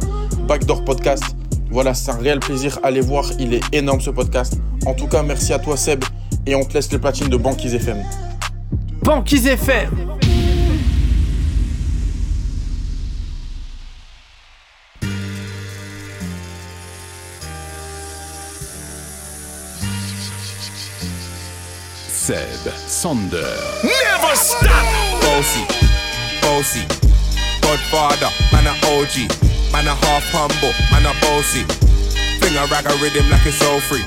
Backdoor 0.47 0.83
Podcast. 0.83 1.23
Voilà, 1.73 1.95
c'est 1.95 2.11
un 2.11 2.17
réel 2.17 2.39
plaisir. 2.39 2.77
Allez 2.83 3.01
voir, 3.01 3.25
il 3.39 3.51
est 3.51 3.63
énorme 3.73 3.99
ce 3.99 4.11
podcast. 4.11 4.59
En 4.85 4.93
tout 4.93 5.07
cas, 5.07 5.23
merci 5.23 5.53
à 5.53 5.59
toi 5.59 5.75
Seb 5.75 6.03
et 6.45 6.53
on 6.53 6.63
te 6.63 6.75
laisse 6.75 6.91
les 6.91 6.99
platines 6.99 7.29
de 7.29 7.35
Banquise 7.35 7.73
FM. 7.73 7.97
Banquise 9.01 9.47
FM. 9.47 9.89
Seb 22.07 22.71
Sander. 22.85 23.39
Never 23.83 24.35
stop. 24.35 24.69
Bossy, 25.21 25.65
bossy, 26.43 26.85
Godfather, 27.63 28.29
man 28.51 28.67
a 28.67 28.73
OG, 28.91 29.27
man 29.73 29.87
a 29.87 29.95
half 30.05 30.23
humble, 30.29 30.71
man 30.93 31.03
a 31.09 31.13
bossy. 31.19 31.65
Finger 32.39 32.65
rag 32.69 32.85
a 32.85 32.93
rhythm 33.01 33.27
like 33.29 33.45
it's 33.45 33.59
all 33.65 33.81
free. 33.81 34.05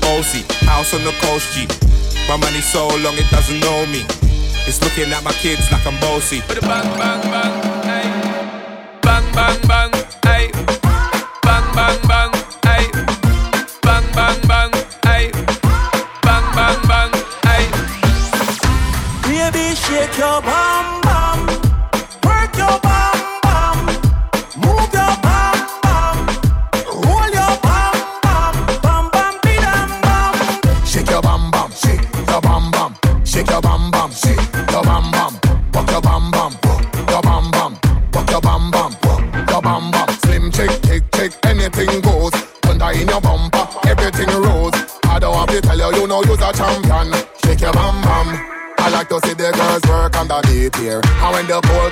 Bossy, 0.00 0.46
house 0.64 0.94
on 0.94 1.02
the 1.02 1.12
coast 1.26 1.52
G. 1.52 1.66
My 2.28 2.36
money 2.38 2.62
so 2.62 2.86
long 3.02 3.18
it 3.18 3.28
doesn't 3.30 3.58
know 3.60 3.84
me. 3.86 4.06
It's 4.66 4.80
looking 4.80 5.12
at 5.12 5.22
my 5.24 5.32
kids 5.32 5.70
like 5.72 5.84
I'm 5.84 5.98
bossy. 6.00 6.40
Bang 6.48 6.88
bang 6.96 7.20
bang, 7.26 7.54
ay. 7.90 8.06
Bang 9.02 9.26
bang 9.34 9.60
bang, 9.66 9.92
ay. 10.24 10.44
Bang 11.42 11.66
bang 11.74 12.00
bang, 12.06 12.32
ay. 12.64 12.84
Bang 13.82 14.06
bang 14.14 14.40
bang, 14.46 14.72
ay. 15.04 15.24
Bang 16.22 16.46
bang 16.54 16.80
bang, 16.88 17.12
ay. 17.50 17.62
Baby, 19.26 19.74
shake 19.74 20.16
your 20.16 20.40
bum 20.40 21.03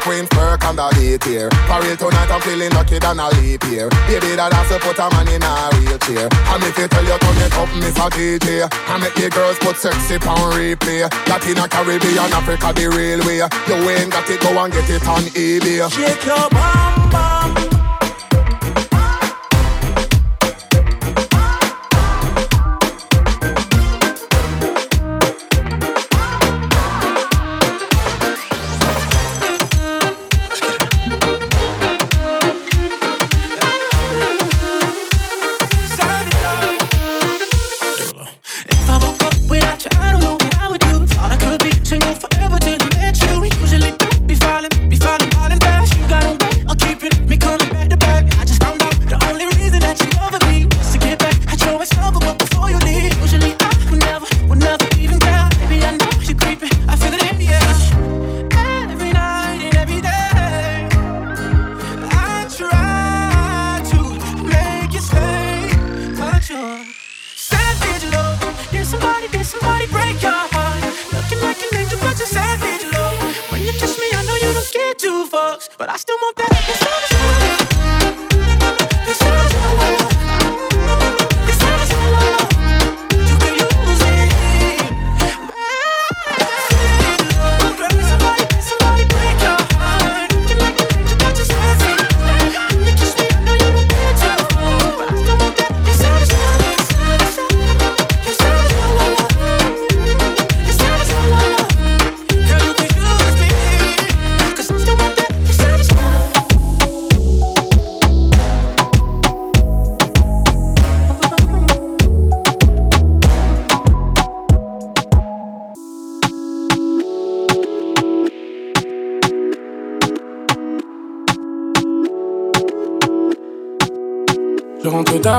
queens 0.02 0.28
work 0.36 0.66
on 0.66 0.76
the 0.76 0.82
here. 1.24 1.48
For 1.70 1.78
real 1.80 1.96
tonight, 1.96 2.30
I'm 2.30 2.40
feeling 2.42 2.70
lucky 2.74 2.98
than 2.98 3.18
a 3.18 3.30
leap 3.38 3.62
here. 3.64 3.88
Baby, 4.10 4.34
that 4.34 4.52
has 4.52 4.68
to 4.68 4.78
put 4.82 4.98
a 4.98 5.06
man 5.14 5.30
in 5.30 5.42
a 5.42 5.70
wheelchair. 5.78 6.26
And 6.26 6.62
if 6.66 6.76
you 6.76 6.88
tell 6.90 7.06
you 7.06 7.18
turn 7.22 7.38
it 7.38 7.54
up, 7.54 7.70
a 7.70 8.06
DJ. 8.10 8.66
I 8.90 8.98
make 8.98 9.14
the 9.14 9.30
girls 9.30 9.58
put 9.58 9.76
sexy 9.76 10.16
on 10.26 10.52
replay. 10.58 11.08
That 11.26 11.46
in 11.46 11.58
a 11.58 11.68
Caribbean, 11.70 12.32
Africa, 12.34 12.74
the 12.74 12.90
real 12.90 13.22
way. 13.24 13.38
You 13.38 13.90
ain't 13.90 14.10
got 14.10 14.28
it, 14.28 14.40
go 14.42 14.50
and 14.58 14.72
get 14.72 14.90
it 14.90 15.06
on 15.06 15.22
eBay. 15.38 15.90
Shake 15.90 16.26
your 16.26 16.50
bum 16.50 17.10
bum. 17.10 17.71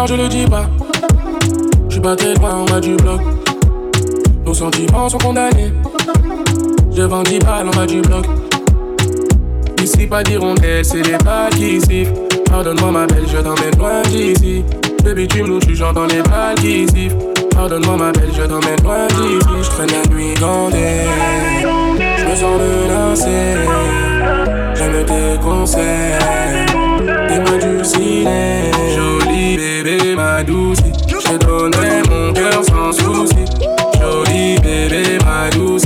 Je 0.07 0.15
le 0.15 0.27
dis 0.27 0.45
pas. 0.45 0.65
Je 1.87 1.93
suis 1.93 2.01
pas 2.01 2.15
très 2.15 2.33
loin 2.35 2.55
en 2.55 2.65
bas 2.65 2.79
du 2.79 2.95
bloc. 2.95 3.21
Nos 4.45 4.53
sentiments 4.53 5.07
sont 5.07 5.17
condamnés. 5.17 5.71
Je 6.91 7.03
vends 7.03 7.23
10 7.23 7.39
balles 7.39 7.69
bas 7.75 7.85
du 7.85 8.01
bloc. 8.01 8.25
Ici, 9.81 10.07
pas 10.07 10.23
d'hirondelle, 10.23 10.83
c'est 10.83 11.01
des 11.01 11.17
pas 11.17 11.49
qui. 11.51 11.79
Pardonne-moi, 12.49 12.91
ma 12.91 13.05
belle, 13.05 13.25
je 13.27 13.37
t'emmène 13.37 13.77
loin 13.77 14.01
d'ici. 14.03 14.63
Baby, 15.03 15.27
tu 15.27 15.43
me 15.43 15.47
louches, 15.47 15.73
j'entends 15.73 16.05
les 16.05 16.21
balles 16.21 16.55
qui. 16.55 16.85
Pardonne-moi, 17.55 17.97
ma 17.97 18.11
belle, 18.11 18.31
je 18.33 18.43
t'emmène 18.43 18.83
loin 18.83 19.07
d'ici. 19.07 19.57
Je 19.61 19.69
traîne 19.69 19.89
la 19.91 20.13
nuit 20.13 20.33
gandée. 20.39 21.07
Je 22.17 22.25
me 22.25 22.35
sens 22.35 22.59
menacé. 22.59 23.55
J'aime 24.75 25.05
tes 25.05 25.39
conseils. 25.41 26.92
Dulcinée. 27.83 28.71
Jolie 28.95 29.57
bébé, 29.57 30.15
ma 30.15 30.41
douce. 30.41 30.79
Je 31.09 31.37
donnerai 31.37 32.01
mon 32.09 32.31
cœur 32.31 32.63
sans 32.63 32.93
souci. 32.93 33.35
Jolie 33.99 34.57
bébé, 34.61 35.17
ma 35.25 35.49
douce. 35.49 35.83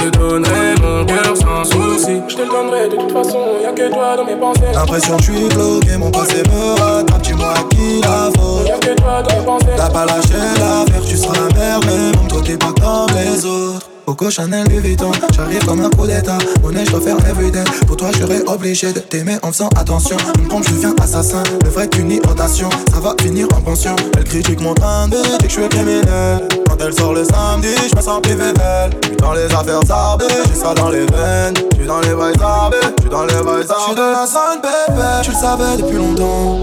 Je 0.00 0.08
te 0.08 0.16
donnerai 0.16 0.74
mon 0.80 1.04
cœur 1.04 1.36
sans 1.36 1.64
souci. 1.64 2.22
Je 2.26 2.34
te 2.34 2.40
le 2.40 2.48
donnerai 2.48 2.88
de 2.88 2.96
toute 2.96 3.12
façon, 3.12 3.38
y'a 3.62 3.72
que 3.72 3.92
toi 3.92 4.16
dans 4.16 4.24
mes 4.24 4.36
pensées. 4.36 4.72
L'impression 4.72 5.16
que 5.18 5.22
je 5.24 5.32
suis 5.32 5.48
bloqué, 5.48 5.96
mon 5.98 6.10
passé 6.10 6.42
me 6.48 6.80
rattrape, 6.80 7.22
dis-moi 7.22 7.52
à 7.52 7.74
qui 7.74 8.00
la 8.00 8.30
faute. 8.34 8.66
Y'a 8.66 8.78
que 8.78 8.94
toi 8.94 9.22
dans 9.22 9.36
mes 9.38 9.44
pensées. 9.44 9.66
T'as 9.76 9.90
pas 9.90 10.06
lâché 10.06 10.34
l'affaire, 10.58 11.02
tu 11.06 11.16
seras 11.16 11.34
la 11.34 11.54
mère, 11.54 11.80
mais 11.84 12.28
toi 12.28 12.40
t'es 12.42 12.56
pas 12.56 12.72
comme 12.80 13.14
les 13.14 13.44
autres. 13.44 13.90
Coco 14.06 14.30
Chanel 14.30 14.66
Louis 14.68 14.78
Vuitton, 14.78 15.12
j'arrive 15.36 15.64
comme 15.66 15.82
un 15.82 15.90
coup 15.90 16.06
d'état. 16.06 16.38
Honnête, 16.64 16.86
je 16.86 16.92
dois 16.92 17.00
faire 17.00 17.16
everyday. 17.28 17.62
Pour 17.86 17.96
toi, 17.96 18.08
je 18.12 18.20
serais 18.20 18.42
obligé 18.46 18.92
de 18.92 19.00
t'aimer 19.00 19.36
en 19.42 19.52
faisant 19.52 19.68
attention. 19.76 20.16
Une 20.38 20.48
pompe, 20.48 20.64
je 20.66 20.74
deviens 20.74 20.94
assassin. 21.00 21.42
Le 21.62 21.68
vrai 21.68 21.88
qu'une 21.88 22.18
rotation, 22.26 22.70
ça 22.92 23.00
va 23.00 23.14
finir 23.20 23.46
en 23.54 23.60
pension. 23.60 23.94
Elle 24.16 24.24
critique 24.24 24.60
mon 24.60 24.74
train 24.74 25.08
de 25.08 25.16
que 25.16 25.44
je 25.44 25.52
suis 25.52 25.68
criminel. 25.68 26.48
Quand 26.70 26.84
elle 26.86 26.94
sort 26.94 27.14
le 27.14 27.24
samedi, 27.24 27.74
je 27.90 27.96
me 27.96 28.00
sens 28.00 28.20
privé 28.20 28.52
d'elle. 28.52 28.90
J'suis 29.02 29.16
dans 29.16 29.32
les 29.32 29.46
affaires 29.46 29.82
sardées, 29.84 30.24
j'ai 30.46 30.54
ça 30.54 30.72
dans 30.72 30.90
les 30.90 31.00
veines. 31.00 31.54
J'suis 31.72 31.86
dans 31.86 32.00
les 32.00 32.14
bails 32.14 32.38
sardés, 32.38 32.76
j'suis 32.96 33.10
dans 33.10 33.24
les 33.24 33.42
bails 33.42 33.66
sardés. 33.66 33.82
J'suis 33.82 33.94
de 33.96 34.12
la 34.12 34.26
zone, 34.26 34.60
bébé, 34.62 35.02
tu 35.24 35.30
le 35.30 35.36
savais 35.36 35.76
depuis 35.78 35.96
longtemps. 35.96 36.58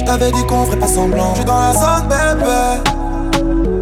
J't'avais 0.00 0.30
dit 0.32 0.44
qu'on 0.46 0.66
ferait 0.66 0.78
pas 0.78 0.86
semblant. 0.86 1.32
J'suis 1.34 1.46
dans 1.46 1.58
la 1.58 1.72
zone, 1.72 2.08
bébé. 2.10 2.92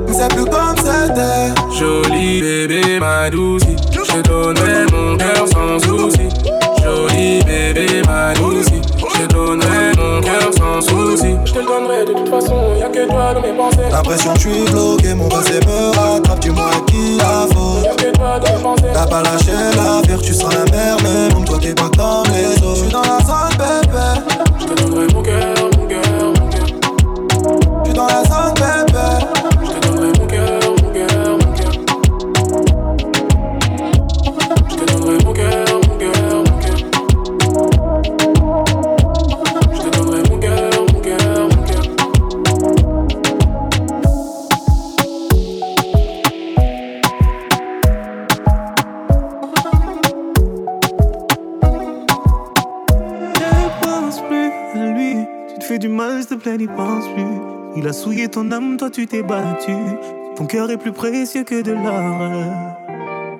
Mais 0.06 0.14
c'est 0.14 0.28
plus 0.28 0.44
comme 0.44 0.76
c'était. 0.76 1.52
Jolie 1.76 2.40
bébé, 2.40 3.00
ma 3.00 3.28
douce. 3.28 3.62
Je 3.92 4.22
donnerai 4.22 4.86
mon 4.92 5.16
cœur 5.16 5.48
sans 5.52 5.80
souci. 5.80 6.28
Jolie 6.80 7.42
bébé, 7.44 8.02
ma 8.06 8.34
douce. 8.34 8.66
Je 9.18 9.26
donnerai 9.26 9.83
sans 10.64 10.80
souci. 10.80 11.36
Je 11.44 11.52
te 11.52 11.58
le 11.58 11.66
donnerai 11.66 12.04
de 12.04 12.12
toute 12.12 12.28
façon, 12.28 12.56
y'a 12.78 12.88
que 12.88 13.06
toi 13.06 13.34
dans 13.34 13.42
mes 13.42 13.52
pensées. 13.52 13.88
L'impression 13.90 14.32
que 14.34 14.40
je 14.40 14.48
suis 14.48 14.64
bloqué, 14.70 15.14
mon 15.14 15.28
passé 15.28 15.60
me 15.66 15.96
rattrape, 15.96 16.40
dis-moi 16.40 16.70
qui 16.86 17.16
la 17.18 17.46
faute. 17.52 17.84
Y'a 17.84 17.94
que 17.94 18.16
toi 18.16 18.38
dans 18.38 18.56
mes 18.56 18.62
pensées. 18.62 18.92
T'as 18.92 19.06
pas 19.06 19.22
lâché 19.22 19.52
l'affaire, 19.76 20.22
tu 20.22 20.34
seras 20.34 20.54
la 20.54 20.64
mère, 20.70 20.96
mais 21.02 21.34
même 21.34 21.44
toi 21.44 21.58
t'es 21.60 21.74
pas 21.74 21.90
comme 21.96 22.32
les 22.32 22.62
autres. 22.62 22.76
J'suis 22.76 22.92
dans 22.92 23.02
la 23.02 23.18
zone, 23.20 23.56
bébé. 23.58 24.44
Je 24.58 24.64
te 24.64 24.82
donnerai 24.82 25.06
mon 25.12 25.22
cœur, 25.22 25.53
ton 58.34 58.50
âme, 58.50 58.76
toi 58.76 58.90
tu 58.90 59.06
t'es 59.06 59.22
battu. 59.22 59.76
Ton 60.34 60.46
cœur 60.46 60.68
est 60.68 60.76
plus 60.76 60.90
précieux 60.90 61.44
que 61.44 61.62
de 61.62 61.70
l'or. 61.70 62.28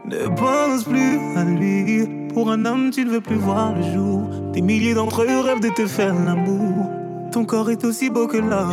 Ne 0.06 0.28
pense 0.36 0.84
plus 0.84 1.18
à 1.36 1.42
lui. 1.42 2.06
Pour 2.32 2.48
un 2.52 2.64
homme, 2.64 2.90
tu 2.90 3.04
ne 3.04 3.10
veux 3.10 3.20
plus 3.20 3.34
voir 3.34 3.74
le 3.74 3.82
jour. 3.92 4.22
Des 4.52 4.60
milliers 4.60 4.94
d'entre 4.94 5.22
eux 5.22 5.40
rêvent 5.40 5.58
de 5.58 5.70
te 5.70 5.88
faire 5.88 6.14
l'amour. 6.14 6.86
Ton 7.32 7.44
corps 7.44 7.70
est 7.70 7.84
aussi 7.84 8.08
beau 8.08 8.28
que 8.28 8.36
l'or, 8.36 8.70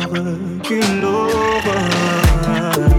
que 0.62 1.00
l'aurore. 1.02 2.91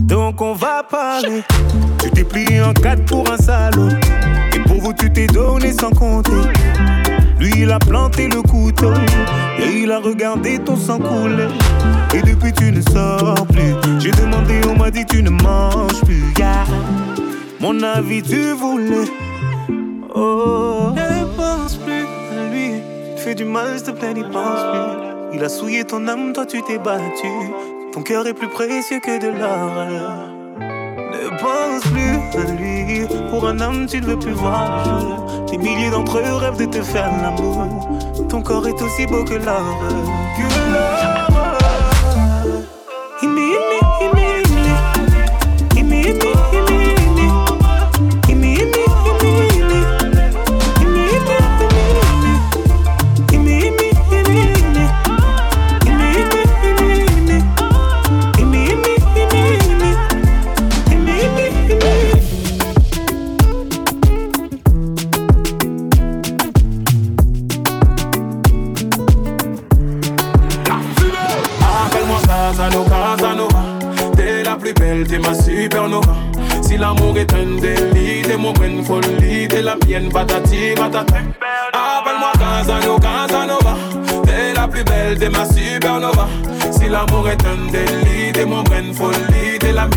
Donc 0.00 0.40
on 0.40 0.54
va 0.54 0.82
parler. 0.82 1.42
Tu 2.02 2.10
t'es 2.10 2.24
plié 2.24 2.62
en 2.62 2.72
quatre 2.72 3.04
pour 3.04 3.30
un 3.30 3.36
salaud. 3.36 3.88
Et 4.54 4.58
pour 4.60 4.80
vous, 4.80 4.92
tu 4.92 5.12
t'es 5.12 5.26
donné 5.26 5.72
sans 5.72 5.90
compter. 5.90 6.32
Lui, 7.38 7.52
il 7.58 7.70
a 7.70 7.78
planté 7.78 8.28
le 8.28 8.42
couteau. 8.42 8.92
Et 9.58 9.82
il 9.82 9.90
a 9.92 9.98
regardé 9.98 10.58
ton 10.58 10.76
sang 10.76 10.98
couler. 10.98 11.48
Et 12.14 12.22
depuis, 12.22 12.52
tu 12.52 12.72
ne 12.72 12.80
sors 12.80 13.46
plus. 13.46 13.74
J'ai 13.98 14.10
demandé, 14.10 14.60
on 14.68 14.76
m'a 14.76 14.90
dit, 14.90 15.04
tu 15.04 15.22
ne 15.22 15.30
manges 15.30 16.00
plus. 16.04 16.34
Mon 17.60 17.82
avis, 17.82 18.22
tu 18.22 18.52
voulais. 18.52 19.10
Oh. 20.14 20.92
Ne 20.94 21.24
pense 21.36 21.76
plus 21.76 22.06
à 22.38 22.50
lui. 22.52 22.80
Tu 23.16 23.22
fais 23.22 23.34
du 23.34 23.44
mal, 23.44 23.76
s'il 23.76 23.86
te 23.86 23.90
plaît, 23.90 24.14
n'y 24.14 24.22
pense 24.22 24.60
plus. 24.72 25.36
Il 25.36 25.44
a 25.44 25.48
souillé 25.48 25.84
ton 25.84 26.06
âme, 26.08 26.32
toi, 26.32 26.46
tu 26.46 26.62
t'es 26.62 26.78
battu. 26.78 27.28
Ton 27.96 28.02
cœur 28.02 28.26
est 28.26 28.34
plus 28.34 28.50
précieux 28.50 29.00
que 29.00 29.18
de 29.18 29.28
l'or. 29.28 29.72
Ne 30.58 31.30
pense 31.40 31.82
plus 31.90 32.38
à 32.38 32.44
lui. 32.52 33.06
Pour 33.30 33.48
un 33.48 33.58
homme, 33.58 33.86
tu 33.86 34.02
ne 34.02 34.04
veux 34.04 34.18
plus 34.18 34.34
voir 34.34 34.84
le. 35.00 35.50
Des 35.50 35.56
milliers 35.56 35.88
d'entre 35.88 36.18
eux 36.18 36.36
rêvent 36.36 36.58
de 36.58 36.66
te 36.66 36.82
faire 36.82 37.10
l'amour. 37.22 37.64
Ton 38.28 38.42
corps 38.42 38.68
est 38.68 38.82
aussi 38.82 39.06
beau 39.06 39.24
que 39.24 39.36
l'or. 39.36 39.78
Que 40.36 40.42
l'or. 40.74 41.35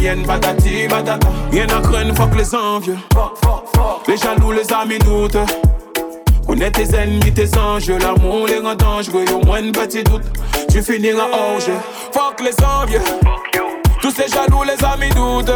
Mienne, 0.09 0.25
patati, 0.25 0.87
patata. 0.87 1.27
Rien 1.51 1.67
à 1.69 1.81
craindre, 1.81 2.15
fuck 2.15 2.35
les 2.35 2.55
envieux. 2.55 2.97
Les 4.07 4.17
jaloux, 4.17 4.51
les 4.51 4.73
amis 4.73 4.99
doutent. 4.99 5.37
Connais 6.47 6.71
tes 6.71 6.95
ennemis, 6.95 7.31
tes 7.31 7.57
enjeux, 7.57 7.99
l'amour 7.99 8.47
les 8.47 8.57
rend 8.57 8.73
dangereux, 8.73 9.25
au 9.35 9.45
moins 9.45 9.63
un 9.63 9.71
petit 9.71 10.03
doute, 10.03 10.23
tu 10.71 10.81
finiras 10.81 11.27
jeu. 11.59 11.73
Fuck 12.11 12.41
les 12.41 12.55
envieux, 12.65 13.01
tous 14.01 14.11
ces 14.11 14.27
jaloux, 14.27 14.63
les 14.63 14.83
amis 14.83 15.13
doutent. 15.15 15.51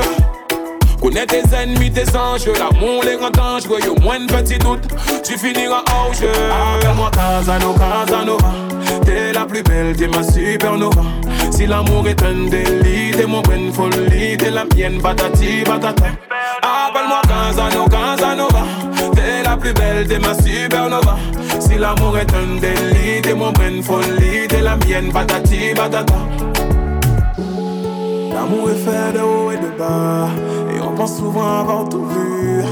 Connais 1.01 1.25
tes 1.25 1.41
ennemis, 1.55 1.91
tes 1.91 2.15
enjeux, 2.15 2.53
l'amour 2.53 3.03
les 3.03 3.15
rend 3.15 3.31
dangereux, 3.31 3.79
au 3.89 3.99
moins 4.01 4.21
un 4.21 4.27
petit 4.27 4.59
doute, 4.59 4.83
tu 5.23 5.35
finiras 5.35 5.83
hors 5.91 6.13
jeu. 6.13 6.29
Appelle-moi 6.29 7.09
Casanova, 7.11 8.05
Casanova, 8.05 8.51
t'es 9.03 9.33
la 9.33 9.45
plus 9.45 9.63
belle, 9.63 9.95
t'es 9.95 10.07
ma 10.07 10.21
supernova. 10.21 11.01
Si 11.55 11.67
l'amour 11.67 12.07
est 12.07 12.21
un 12.23 12.49
délit, 12.49 13.11
t'es 13.11 13.27
mon 13.27 13.41
brin 13.41 13.71
folie, 13.71 14.35
t'es 14.37 14.49
la 14.49 14.65
mienne, 14.65 14.99
patati, 14.99 15.63
patata. 15.63 16.05
Appelle-moi 16.63 17.21
Casanova, 17.27 17.89
Casanova. 17.89 18.63
T'es 19.13 19.43
la 19.43 19.55
plus 19.55 19.71
belle, 19.73 20.07
t'es 20.07 20.17
ma 20.17 20.33
supernova. 20.33 21.15
Si 21.59 21.77
l'amour 21.77 22.17
est 22.17 22.33
un 22.33 22.59
délit, 22.59 23.21
t'es 23.21 23.35
mon 23.35 23.51
brin 23.51 23.83
folie, 23.83 24.47
t'es 24.49 24.61
la 24.61 24.75
mienne, 24.77 25.11
patati 25.11 25.75
patata. 25.75 26.15
L'amour 28.33 28.71
est 28.71 28.83
fait 28.85 29.13
de 29.13 29.21
haut 29.21 29.51
et 29.51 29.57
de 29.57 29.77
bas, 29.77 30.29
et 30.75 30.81
on 30.81 30.91
pense 30.95 31.17
souvent 31.17 31.59
avoir 31.59 31.87
tout 31.87 32.03
vu. 32.03 32.63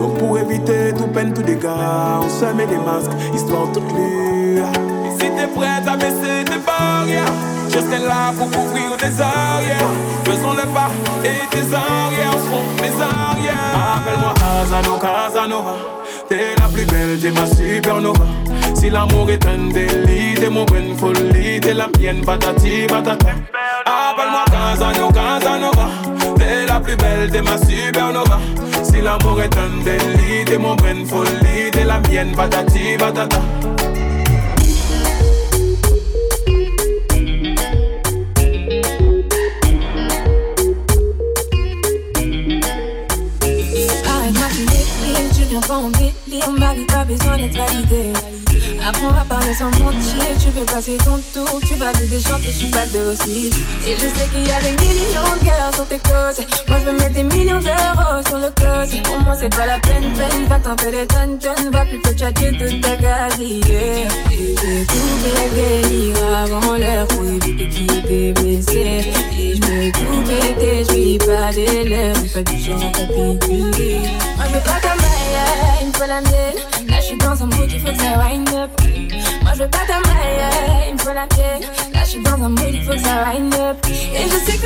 Donc 0.00 0.18
pour 0.18 0.36
éviter 0.38 0.92
tout 0.98 1.06
peine, 1.06 1.32
tout 1.32 1.42
dégât, 1.42 2.20
on 2.20 2.28
se 2.28 2.46
met 2.52 2.66
des 2.66 2.78
masques, 2.78 3.12
histoire 3.32 3.70
toute 3.72 3.90
lure. 3.92 4.66
T'es 5.24 5.46
prête 5.46 5.88
à 5.88 5.96
baisser 5.96 6.44
tes 6.44 6.58
barrières, 6.58 7.32
je 7.68 7.78
serai 7.78 8.06
là 8.06 8.30
pour 8.36 8.50
couvrir 8.50 8.94
tes 8.98 9.20
arrières. 9.20 9.88
Faisons 10.24 10.52
le 10.52 10.66
pas 10.72 10.90
et 11.24 11.46
tes 11.50 11.74
arrières 11.74 12.38
seront 12.44 12.62
mes 12.80 12.92
arrières. 13.02 13.56
Appelle-moi 13.96 14.34
Casanova, 14.34 14.98
Casanova. 15.00 15.74
T'es 16.28 16.54
la 16.58 16.68
plus 16.68 16.84
belle, 16.84 17.18
t'es 17.20 17.30
ma 17.30 17.46
supernova. 17.46 18.26
Si 18.74 18.90
l'amour 18.90 19.30
est 19.30 19.46
un 19.46 19.72
délit, 19.72 20.34
t'es 20.34 20.50
mon 20.50 20.64
brin 20.64 20.94
folie, 20.98 21.58
t'es 21.60 21.74
la 21.74 21.88
mienne, 21.98 22.22
patati 22.24 22.86
patata. 22.86 23.28
Appelle-moi 23.86 24.44
Casanova, 24.50 25.12
Casanova. 25.12 25.88
T'es 26.36 26.66
la 26.66 26.80
plus 26.80 26.96
belle, 26.96 27.30
t'es 27.30 27.42
ma 27.42 27.56
supernova. 27.58 28.38
Si 28.82 29.00
l'amour 29.00 29.40
est 29.40 29.56
un 29.56 29.82
délit, 29.84 30.44
t'es 30.44 30.58
mon 30.58 30.74
brin 30.74 31.04
folie, 31.06 31.70
t'es 31.72 31.84
la 31.84 31.98
mienne, 32.00 32.32
patati 32.36 32.96
patata. 32.98 33.40
En 45.70 45.88
délire 45.90 46.50
Ma 46.58 46.74
vie 46.74 46.84
pas 46.84 47.04
besoin 47.04 47.36
d'être 47.36 47.56
validée 47.56 48.12
Apprends 48.86 49.08
à 49.08 49.24
parler 49.24 49.54
sans 49.54 49.70
mentir. 49.70 50.24
Tu 50.38 50.50
veux 50.50 50.64
passer 50.66 50.96
ton 50.98 51.18
tour, 51.32 51.60
tu 51.66 51.74
vas 51.74 51.92
te 51.92 52.04
déchanter, 52.04 52.46
je 52.46 52.50
suis 52.50 52.70
pas 52.70 52.86
docile 52.86 53.52
Et 53.86 53.94
je 53.94 54.00
sais 54.00 54.28
qu'il 54.32 54.46
y 54.46 54.52
a 54.52 54.60
des 54.60 54.72
millions 54.72 55.36
de 55.40 55.44
cœurs 55.44 55.74
sur 55.74 55.86
tes 55.86 55.98
côtes. 55.98 56.46
Moi 56.68 56.78
je 56.80 56.84
veux 56.90 56.98
mettre 56.98 57.14
des 57.14 57.22
millions 57.22 57.60
d'euros 57.60 58.22
sur 58.26 58.38
le 58.38 58.48
côté 58.48 59.00
Pour 59.02 59.20
moi 59.20 59.34
c'est 59.38 59.54
pas 59.54 59.66
la 59.66 59.78
peine, 59.78 60.12
peine. 60.12 60.46
Va 60.48 60.58
t'en 60.58 60.76
faire 60.76 60.90
des 60.90 61.06
tonnes, 61.06 61.38
tonnes. 61.38 61.70
Va 61.72 61.84
plutôt 61.84 62.12
tchatcher 62.12 62.52
toute 62.52 62.80
ta 62.80 62.96
gazière. 62.96 64.10
Et 64.32 64.54
j'ai 64.60 64.86
coupé 64.86 65.50
délire 65.54 66.16
avant 66.36 66.76
l'heure 66.76 67.06
Pour 67.08 67.24
éviter 67.24 67.68
qu'il 67.68 68.02
t'ait 68.02 68.32
blessé 68.32 69.12
Et 69.38 69.54
je 69.56 69.60
me 69.60 69.92
coupe 69.92 70.24
je 70.76 70.92
suis 70.92 71.18
pas 71.18 71.52
des 71.52 71.84
lèvres 71.84 72.20
Pas 72.32 72.42
du 72.42 72.60
genre 72.60 72.92
particulier 72.92 74.00
Moi 74.36 74.46
je 74.46 74.54
veux 74.54 74.60
pas 74.60 75.03
faut 75.94 76.06
la 76.06 76.20
mienne. 76.20 76.88
Là 76.88 76.96
je 76.96 77.06
suis 77.06 77.18
dans 77.18 77.42
un 77.42 77.46
mood, 77.46 77.70
il 77.70 77.80
faut 77.80 77.92
que 77.92 77.96
ça 77.96 78.18
wind 78.18 78.48
up. 78.50 78.70
Moi 79.42 79.52
je 79.54 79.62
veux 79.62 79.70
pas 79.70 79.84
ta 79.86 80.00
maille, 80.00 80.88
il 80.88 80.94
me 80.94 80.98
faut 80.98 81.12
la 81.12 81.26
mienne 81.36 81.62
Là 81.92 82.00
je 82.04 82.10
suis 82.10 82.22
dans 82.22 82.32
un 82.32 82.48
mood, 82.48 82.70
il 82.72 82.84
faut 82.84 82.92
que 82.92 82.98
ça 82.98 83.24
wind 83.30 83.54
up. 83.54 83.76
Et 83.88 84.24
je 84.24 84.50
sais 84.50 84.58
qu'on 84.58 84.63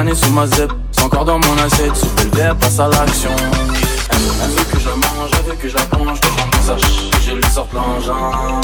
planer 0.00 0.14
sous 0.14 0.30
ma 0.30 0.46
zep, 0.46 0.72
c'est 0.92 1.02
encore 1.02 1.26
dans 1.26 1.38
mon 1.38 1.58
assiette, 1.58 1.94
sous 1.94 2.08
belle 2.16 2.30
verre, 2.30 2.56
passe 2.56 2.78
à 2.80 2.88
l'action. 2.88 3.30
Elle 3.38 4.48
veut, 4.50 4.64
que 4.64 4.80
je 4.80 4.88
la 4.88 4.96
mange, 4.96 5.30
elle 5.38 5.50
veut 5.50 5.56
que 5.60 5.68
je 5.68 5.76
la 5.76 5.82
plonge, 5.82 6.20
que 6.20 6.26
j'en 6.26 6.62
sache, 6.62 6.90
je 7.26 7.32
lui 7.32 7.44
sorte 7.52 7.70
l'engin. 7.74 8.60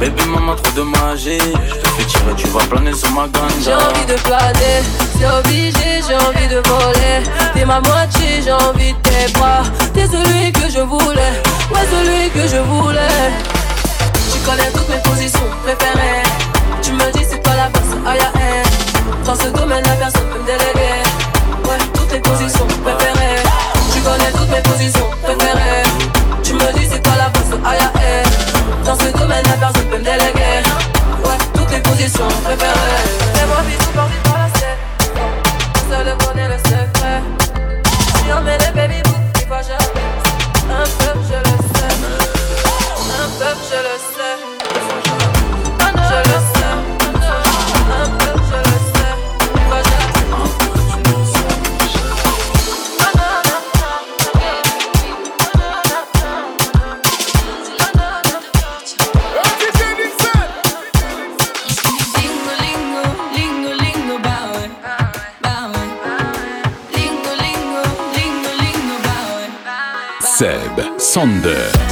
Baby 0.00 0.24
maman 0.24 0.56
trop 0.56 0.72
de 0.74 0.82
magie, 0.82 1.38
je 1.38 1.74
te 1.74 1.88
fais 1.88 2.04
tirer, 2.04 2.34
tu 2.36 2.48
vas 2.48 2.64
planer 2.64 2.92
sur 2.94 3.10
ma 3.12 3.26
J'ai 3.26 3.70
ganja. 3.70 3.90
envie 3.90 4.06
de 4.06 4.20
planer, 4.22 4.82
c'est 5.18 5.38
obligé, 5.38 6.02
j'ai 6.08 6.16
envie 6.16 6.48
de 6.48 6.60
voler. 6.68 7.30
T'es 7.54 7.64
ma 7.64 7.80
moitié, 7.80 8.42
j'ai 8.42 8.52
envie 8.52 8.92
de 8.92 8.98
tes 9.08 9.32
bras. 9.34 9.62
T'es 9.94 10.06
celui 10.08 10.50
que 10.50 10.68
je 10.68 10.80
voulais, 10.80 11.32
ouais, 11.72 11.86
celui 11.92 12.28
que 12.30 12.48
je 12.48 12.60
voulais. 12.60 13.30
Tu 14.32 14.38
connais 14.40 14.70
toutes 14.74 14.88
mes 14.88 15.02
positions 15.08 15.46
préférées. 15.62 16.24
Tu 16.82 16.90
me 16.92 17.12
dis 17.12 17.24
c'est 17.30 17.42
pas 17.42 17.54
la 17.54 18.10
aïe 18.10 18.18
aïe. 18.18 18.61
Dans 19.24 19.34
ce 19.34 19.48
domaine, 19.48 19.84
la 19.84 19.94
personne 19.94 20.28
peut 20.32 20.40
me 20.40 20.46
déléguer. 20.46 21.02
Ouais, 21.64 21.78
toutes 21.94 22.12
les 22.12 22.20
positions 22.20 22.66
préférées. 22.84 23.42
Tu 23.92 24.00
connais 24.00 24.32
toutes 24.32 24.50
mes 24.50 24.62
positions 24.62 25.10
préférées. 25.22 25.84
Tu 26.42 26.54
me 26.54 26.72
dis 26.72 26.86
c'est 26.90 27.02
pas 27.02 27.16
la 27.16 27.30
face, 27.30 27.52
aïe 27.64 27.78
aïe. 27.78 28.22
Dans 28.84 28.96
ce 28.96 29.12
domaine, 29.16 29.44
la 29.44 29.56
personne 29.66 29.88
peut 29.88 29.98
me 29.98 30.04
déléguer. 30.04 30.62
Ouais, 31.24 31.38
toutes 31.54 31.70
les 31.70 31.80
positions 31.80 32.28
préférées. 32.44 33.04
Fais-moi 33.34 33.62
Sonde. 71.12 71.91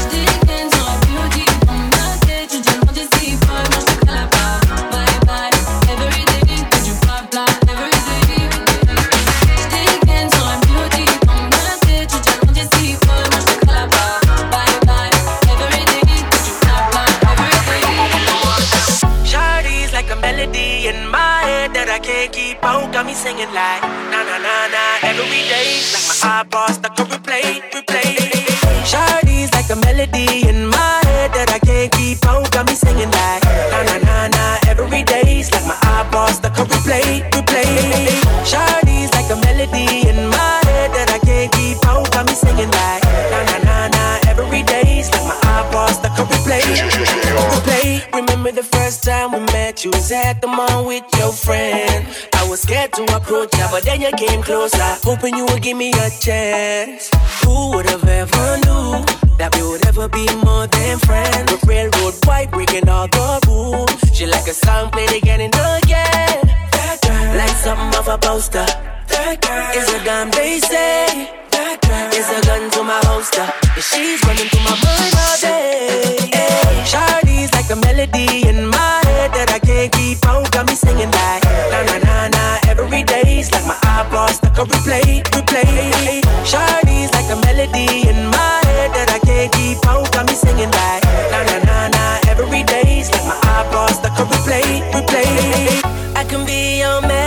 With 50.90 51.06
your 51.18 51.32
friend. 51.32 52.04
I 52.34 52.48
was 52.48 52.62
scared 52.62 52.92
to 52.94 53.04
approach 53.14 53.56
ya, 53.56 53.68
but 53.70 53.84
then 53.84 54.00
you 54.00 54.10
came 54.18 54.42
closer, 54.42 54.90
hoping 55.06 55.36
you 55.36 55.46
would 55.46 55.62
give 55.62 55.76
me 55.76 55.90
a 55.92 56.10
chance. 56.10 57.08
Who 57.44 57.70
would 57.70 57.86
have 57.86 58.02
ever 58.08 58.46
knew 58.66 58.98
that 59.38 59.54
we 59.54 59.62
would 59.62 59.86
ever 59.86 60.08
be 60.08 60.26
more 60.42 60.66
than 60.66 60.98
friends? 60.98 61.52
With 61.52 61.64
railroad 61.64 62.14
white 62.26 62.50
breaking 62.50 62.88
all 62.88 63.06
the 63.06 63.40
rules. 63.46 63.94
She 64.12 64.26
like 64.26 64.48
a 64.48 64.52
song 64.52 64.90
played 64.90 65.12
again 65.12 65.40
and 65.40 65.54
again. 65.54 66.38
That 66.74 66.98
girl, 67.06 67.36
like 67.38 67.56
something 67.64 67.92
off 67.98 68.08
a 68.08 68.18
poster. 68.18 68.66
That 69.14 69.36
girl 69.46 69.80
is 69.80 69.94
a 69.94 70.04
gun, 70.04 70.30
they 70.32 70.58
say. 70.58 71.49
That 71.70 71.86
girl 71.86 72.10
is 72.18 72.26
a 72.34 72.42
gun 72.50 72.66
to 72.66 72.82
my 72.82 72.98
holster. 73.06 73.46
And 73.46 73.78
she's 73.78 74.18
running 74.26 74.50
through 74.50 74.66
my 74.66 74.74
mind 74.74 75.14
all 75.22 75.38
day. 75.38 76.18
Hey, 76.34 76.82
Shawty's 76.82 77.54
like 77.54 77.70
a 77.70 77.78
melody 77.78 78.42
in 78.42 78.66
my 78.66 78.98
head 79.06 79.30
that 79.38 79.54
I 79.54 79.62
can't 79.62 79.86
keep 79.94 80.18
out. 80.26 80.50
Got 80.50 80.66
me 80.66 80.74
singing 80.74 81.14
like 81.14 81.46
na 81.70 81.86
na 81.86 81.96
na 82.02 82.16
na 82.26 82.44
every 82.66 83.06
day. 83.06 83.38
It's 83.38 83.54
like 83.54 83.62
my 83.70 83.78
iPod 83.86 84.34
stuck 84.34 84.58
on 84.58 84.66
replay, 84.66 85.22
replay. 85.30 86.18
Shawty's 86.42 87.14
like 87.14 87.30
a 87.30 87.38
melody 87.38 88.02
in 88.02 88.18
my 88.34 88.58
head 88.66 88.90
that 88.90 89.14
I 89.14 89.22
can't 89.22 89.54
keep 89.54 89.78
out. 89.86 90.10
Got 90.10 90.26
me 90.26 90.34
singing 90.34 90.74
like 90.74 91.06
na 91.30 91.46
na 91.46 91.56
na 91.70 91.78
na 91.86 92.04
every 92.26 92.66
day. 92.66 92.98
It's 92.98 93.14
like 93.14 93.22
my 93.30 93.38
iPod 93.46 93.94
stuck 93.94 94.18
on 94.18 94.26
replay, 94.26 94.82
replay. 94.90 95.86
I 96.18 96.26
can 96.26 96.42
be 96.42 96.82
your 96.82 96.98
a 96.98 97.19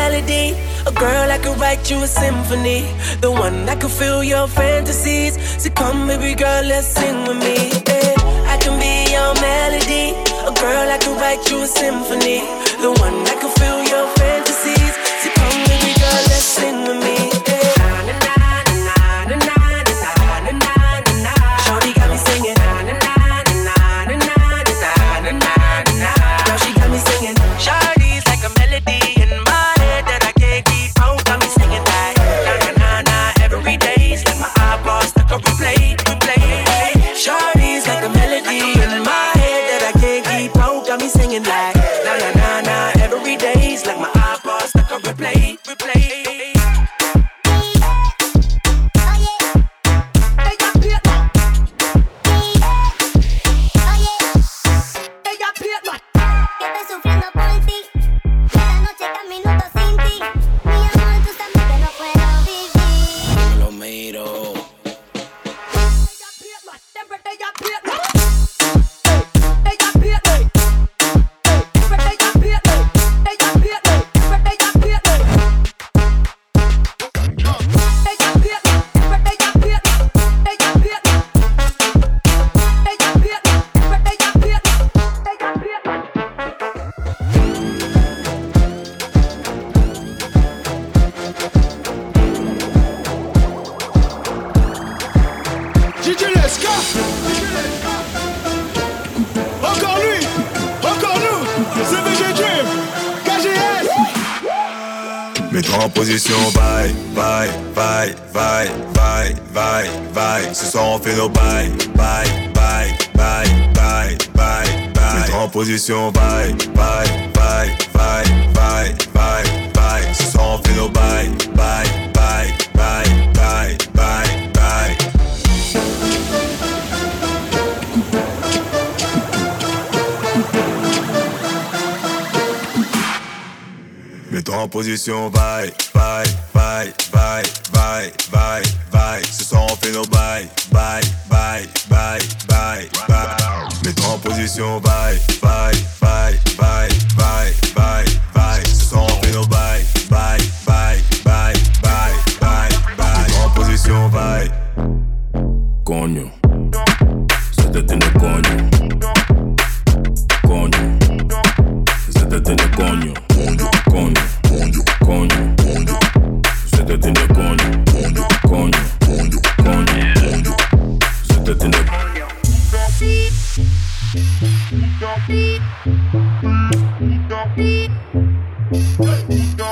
girl 1.03 1.31
I 1.31 1.37
could 1.37 1.59
write 1.59 1.91
you 1.91 1.97
a 2.01 2.07
symphony, 2.07 2.81
the 3.19 3.29
one 3.29 3.65
that 3.65 3.81
could 3.81 3.91
fill 3.91 4.23
your 4.23 4.47
fantasies. 4.47 5.33
So 5.61 5.69
come, 5.71 6.07
baby 6.07 6.33
girl, 6.33 6.63
let's 6.71 6.87
sing 6.87 7.17
with 7.27 7.39
me. 7.45 7.57
yeah. 7.91 8.53
I 8.53 8.55
can 8.63 8.75
be 8.83 8.95
your 9.15 9.31
melody, 9.43 10.05
a 10.49 10.53
girl 10.63 10.87
I 10.95 10.97
could 11.03 11.17
write 11.21 11.43
you 11.51 11.57
a 11.67 11.67
symphony, 11.67 12.39
the 12.85 12.91
one 13.05 13.17
that 13.27 13.37
could 13.41 13.55
fill 13.59 13.81
your 13.93 14.07
fantasies. 14.19 14.93
So 15.21 15.27
come, 15.39 15.59
baby 15.67 15.91
girl, 16.01 16.23
let's 16.31 16.49
sing 16.57 16.77
with 16.87 16.99
me. 17.02 17.02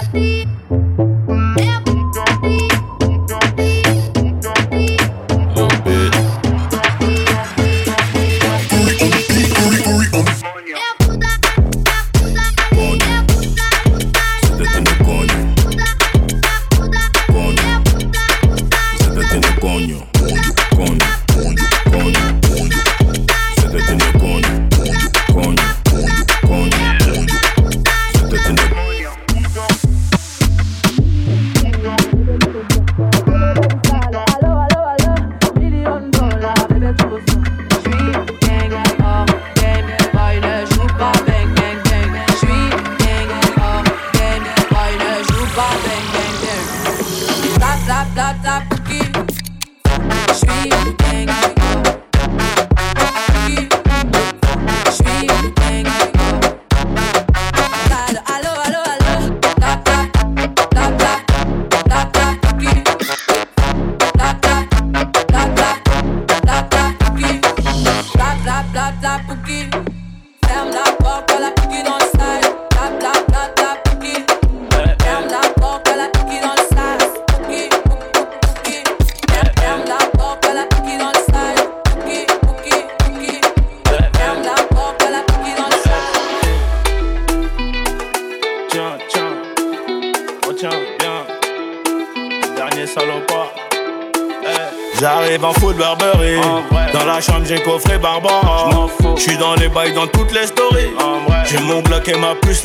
happy. 0.02 0.91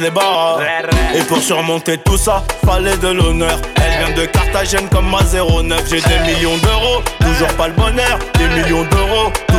Les 0.01 0.11
barres. 0.11 0.61
Et 1.15 1.23
pour 1.23 1.39
surmonter 1.39 1.99
tout 1.99 2.17
ça 2.19 2.45
Fallait 2.65 2.97
de 2.97 3.09
l'honneur. 3.09 3.59
Elle 3.77 4.05
vient 4.05 4.17
de 4.17 4.25
Carthagène 4.27 4.89
comme 4.89 5.11
ma 5.11 5.23
09 5.23 5.83
J'ai 5.89 6.01
des 6.01 6.19
millions 6.35 6.57
d'euros 6.59 7.03
Toujours 7.21 7.55
pas 7.57 7.69
le 7.69 7.75
bonheur. 7.75 8.19
Des 8.39 8.49
millions 8.49 8.85
d'euros 8.85 9.06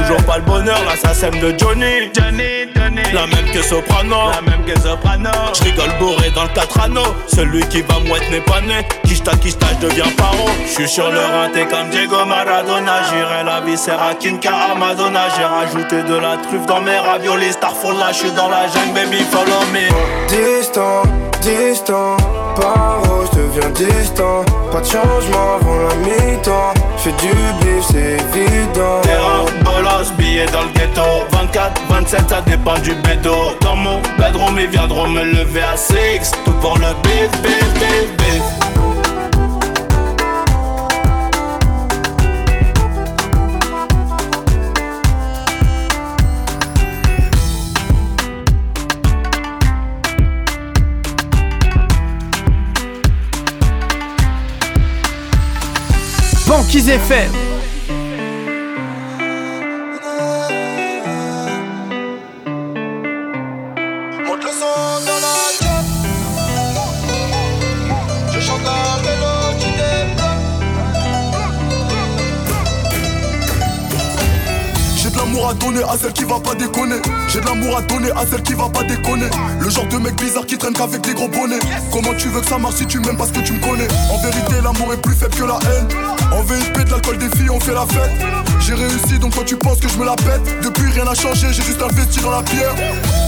Toujours 0.08 0.24
pas 0.24 0.38
le 0.38 0.44
bonheur 0.44 0.78
L'assassin 0.86 1.30
de 1.32 1.54
Johnny. 1.58 2.10
Johnny, 2.14 2.72
Johnny. 2.74 3.02
La 3.14 3.28
même 3.28 3.52
que 3.52 3.62
Soprano. 3.62 4.32
La 4.32 4.42
même 4.42 4.64
que 4.64 4.80
Soprano. 4.80 5.30
J'rigole 5.54 5.92
bourré 6.00 6.30
dans 6.34 6.44
le 6.44 6.50
4 6.50 6.80
anneaux 6.80 7.16
Celui 7.28 7.60
qui 7.68 7.82
va 7.82 8.00
mouette 8.00 8.30
n'est 8.32 8.40
pas 8.40 8.62
né 8.62 8.88
Kishta 9.04 9.36
Kishta 9.36 9.68
j'deviens 9.82 10.10
paro. 10.18 10.48
J'suis 10.66 10.88
sur 10.88 11.10
le 11.12 11.20
rinté 11.20 11.66
comme 11.66 11.90
Diego 11.90 12.24
Maradona. 12.26 13.02
J'irai 13.10 13.44
la 13.44 13.60
viscère 13.62 14.02
à 14.02 14.14
Kinka 14.16 14.52
à 14.72 14.76
Madonna. 14.76 15.28
J'ai 15.36 15.44
rajouté 15.44 16.04
de 16.04 16.16
la 16.16 16.38
truffe 16.38 16.66
dans 16.66 16.80
mes 16.82 16.98
raviolis. 16.98 17.52
Starfall 17.52 17.98
là 17.98 18.12
j'suis 18.14 18.32
dans 18.32 18.48
la 18.48 18.68
jungle 18.68 18.94
baby 18.94 19.24
follow 19.30 19.66
me. 19.74 19.88
Distant, 20.30 21.04
distant, 21.48 22.18
paro, 22.56 23.24
je 23.32 23.40
deviens 23.40 23.70
distant. 23.70 24.44
Pas 24.72 24.82
de 24.82 24.86
changement 24.86 25.56
avant 25.60 25.78
la 25.88 25.96
mi-temps. 25.96 26.74
J'fais 26.98 27.12
du 27.12 27.34
bif, 27.62 27.86
c'est 27.90 28.18
évident. 28.38 29.02
Terrain, 29.04 29.46
bolos, 29.64 30.12
billets 30.18 30.46
dans 30.48 30.64
le 30.64 30.72
ghetto 30.74 31.26
24, 31.32 31.82
27, 31.90 32.30
ça 32.30 32.42
dépend 32.42 32.78
du 32.80 32.94
bédo 32.96 33.56
Dans 33.62 33.76
mon 33.76 34.00
bedroom, 34.18 34.58
ils 34.60 34.68
viendront 34.68 35.08
me 35.08 35.24
lever 35.24 35.62
à 35.62 35.78
6 35.78 36.32
Tout 36.46 36.52
pour 36.62 36.78
le 36.78 36.94
bif, 37.04 37.32
bif, 37.42 37.74
bif, 37.74 38.18
bif 38.18 38.67
Banquise 56.78 57.00
FM. 57.00 57.47
À 75.50 75.54
donner 75.54 75.84
à 75.84 75.98
celle 75.98 76.14
qui 76.14 76.24
va 76.24 76.40
pas 76.40 76.56
déconner. 76.56 76.98
J'ai 77.30 77.40
de 77.40 77.46
l'amour 77.46 77.78
à 77.78 77.82
donner 77.82 78.12
à 78.12 78.26
celle 78.30 78.42
qui 78.44 78.54
va 78.54 78.70
pas 78.70 78.84
déconner. 78.84 79.28
Le 79.60 79.70
genre 79.70 79.88
de 79.88 79.98
mec 79.98 80.16
bizarre 80.16 80.46
qui 80.46 80.58
traîne 80.58 80.74
qu'avec 80.74 81.02
des 81.02 81.14
gros 81.14 81.28
bonnets. 81.28 81.60
Comment 81.92 82.14
tu 82.18 82.28
veux 82.30 82.42
que 82.42 82.48
ça 82.48 82.58
marche 82.58 82.76
si 82.76 82.86
tu 82.86 83.00
m'aimes 83.00 83.18
parce 83.18 83.32
que 83.32 83.40
tu 83.40 83.54
me 83.54 83.60
connais? 83.60 83.88
En 84.12 84.18
vérité, 84.18 84.56
l'amour 84.64 84.94
est 84.94 85.02
plus 85.02 85.16
faible 85.16 85.36
que 85.36 85.44
la 85.44 85.60
haine. 85.70 85.88
En 86.32 86.42
VIP, 86.42 86.86
de 86.86 86.92
l'alcool 86.92 87.18
des 87.18 87.30
filles, 87.38 87.50
on 87.50 87.60
fait 87.60 87.74
la 87.74 87.86
fête. 87.86 88.12
J'ai 88.60 88.74
réussi 88.74 89.20
donc 89.20 89.34
toi 89.34 89.44
tu 89.46 89.56
penses 89.56 89.80
que 89.80 89.88
je 89.88 89.98
me 89.98 90.06
la 90.06 90.16
pète. 90.16 90.42
Depuis 90.62 90.90
rien 90.92 91.06
n'a 91.06 91.14
changé, 91.14 91.48
j'ai 91.52 91.64
juste 91.64 91.82
investi 91.82 92.20
dans 92.20 92.32
la 92.32 92.42
pierre. 92.42 92.76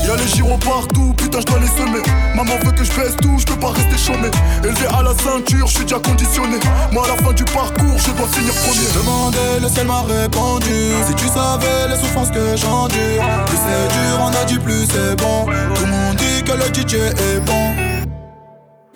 Y'a 0.05 0.15
les 0.15 0.28
gyros 0.28 0.57
partout, 0.57 1.13
putain 1.15 1.39
je 1.39 1.45
dois 1.45 1.59
les 1.59 1.67
semer. 1.67 2.01
Maman 2.36 2.57
veut 2.63 2.72
que 2.72 2.84
je 2.84 2.91
baisse 2.91 3.15
tout, 3.22 3.38
je 3.38 3.45
peux 3.45 3.55
pas 3.55 3.70
rester 3.70 3.97
chômé. 3.97 4.30
Élevé 4.63 4.88
à 4.88 5.03
la 5.03 5.13
ceinture, 5.24 5.67
je 5.67 5.76
suis 5.76 5.84
déjà 5.84 5.99
conditionné. 5.99 6.57
Moi 6.91 7.05
à 7.05 7.15
la 7.15 7.24
fin 7.24 7.32
du 7.32 7.45
parcours, 7.45 7.97
je 7.97 8.11
dois 8.11 8.28
finir 8.28 8.53
premier. 8.53 8.80
J'ai 8.80 8.99
demandé, 8.99 9.38
le 9.61 9.70
ciel 9.70 9.88
m'a 9.88 10.01
répondu. 10.01 10.91
Si 11.07 11.13
tu 11.15 11.28
savais 11.28 11.88
les 11.88 11.95
souffrances 12.10 12.32
que 12.32 12.55
j'endure, 12.55 13.24
plus 13.45 13.57
c'est 13.57 13.88
dur, 13.93 14.20
on 14.22 14.41
a 14.41 14.45
dit 14.45 14.60
plus 14.60 14.86
c'est 14.86 15.16
bon. 15.16 15.45
Tout 15.76 15.86
le 15.86 15.91
monde 15.91 16.16
dit 16.16 16.43
que 16.43 16.51
le 16.51 16.66
DJ 16.74 16.95
est 16.95 17.39
bon. 17.45 17.74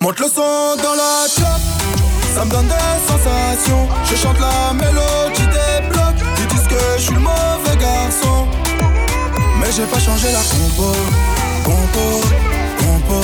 Monte 0.02 0.20
le 0.20 0.28
son 0.28 0.76
dans 0.82 0.96
la 0.96 1.28
chop, 1.28 1.62
ça 2.36 2.46
me 2.46 2.52
donne 2.52 2.68
des 2.68 2.98
sensations. 3.08 3.88
Je 4.06 4.16
chante 4.16 4.40
la 4.40 4.74
mélodie 4.74 5.48
des 5.48 5.88
blocs. 5.90 6.22
Ils 6.40 6.48
disent 6.48 6.68
que 6.68 6.98
je 6.98 7.02
suis 7.04 7.14
le 7.14 7.20
mauvais 7.20 7.78
garçon. 7.80 8.48
Mais 9.60 9.72
j'ai 9.76 9.86
pas 9.86 10.00
changé 10.00 10.28
la 10.32 10.44
compo, 10.54 10.92
compo, 11.64 12.22
compo. 12.80 13.22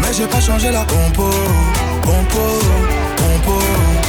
Mais 0.00 0.12
j'ai 0.16 0.26
pas 0.26 0.40
changé 0.40 0.70
la 0.70 0.84
compo, 0.84 1.30
compo, 2.02 2.44
compo. 3.18 3.58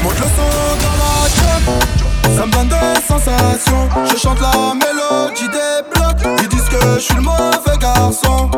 Monte 0.04 0.20
le 0.20 0.30
son 0.38 0.50
dans 0.84 0.98
la 1.02 1.14
chop, 1.36 2.05
ça 2.36 2.46
me 2.46 2.52
donne 2.52 2.70
des 2.70 3.02
sensations. 3.08 3.90
Je 4.12 4.18
chante 4.18 4.40
la 4.42 4.74
mélodie 4.74 5.50
des 5.50 5.84
blocs. 5.94 6.40
Ils 6.42 6.48
disent 6.48 6.70
que 6.70 6.96
je 6.96 7.00
suis 7.00 7.16
le 7.16 7.22
mauvais 7.22 7.78
garçon. 7.80 8.50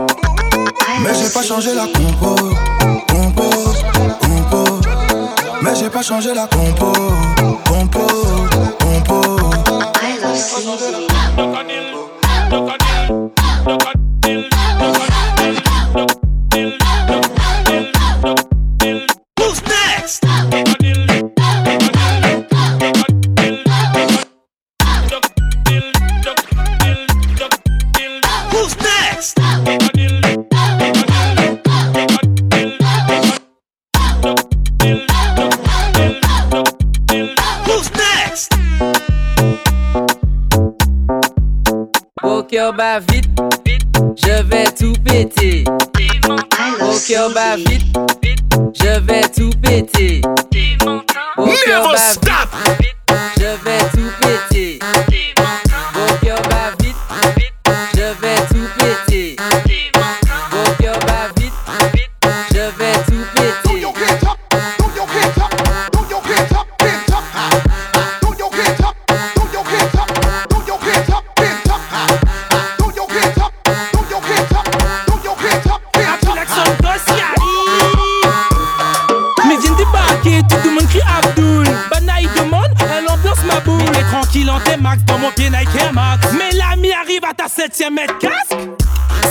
Mais 1.02 1.14
j'ai 1.14 1.30
pas 1.30 1.44
changé 1.44 1.74
la 1.74 1.86
compo, 1.88 2.36
compo, 3.10 3.50
compo. 4.22 4.80
Mais 5.62 5.76
j'ai 5.76 5.90
pas 5.90 6.02
changé 6.02 6.34
la 6.34 6.48
compo, 6.48 6.92
compo, 7.68 8.08
compo. 8.50 8.57
Nova. 42.78 43.17
Ta 87.48 87.62
septième 87.62 87.94
mètre 87.96 88.18
casque. 88.18 88.58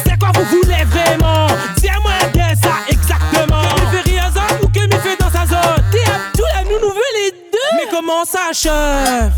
C'est 0.05 0.19
quoi 0.19 0.31
vous 0.35 0.45
voulez 0.45 0.85
vraiment? 0.87 1.47
Dis-moi 1.77 2.13
qu'est 2.33 2.57
ça 2.63 2.77
exactement. 2.89 3.63
Que 3.63 3.97
me 3.97 4.03
fait 4.03 4.19
ça 4.35 4.47
ou 4.63 4.69
que 4.69 4.81
me 4.81 5.01
fait 5.01 5.17
dans 5.19 5.31
sa 5.31 5.47
zone. 5.47 5.85
T'es 5.93 6.51
à 6.59 6.63
nous 6.65 6.81
nous 6.81 6.93
veut 6.93 7.13
les 7.25 7.31
deux. 7.31 7.77
Mais 7.77 7.89
comment 7.91 8.25
ça 8.25 8.53
chef? 8.53 9.33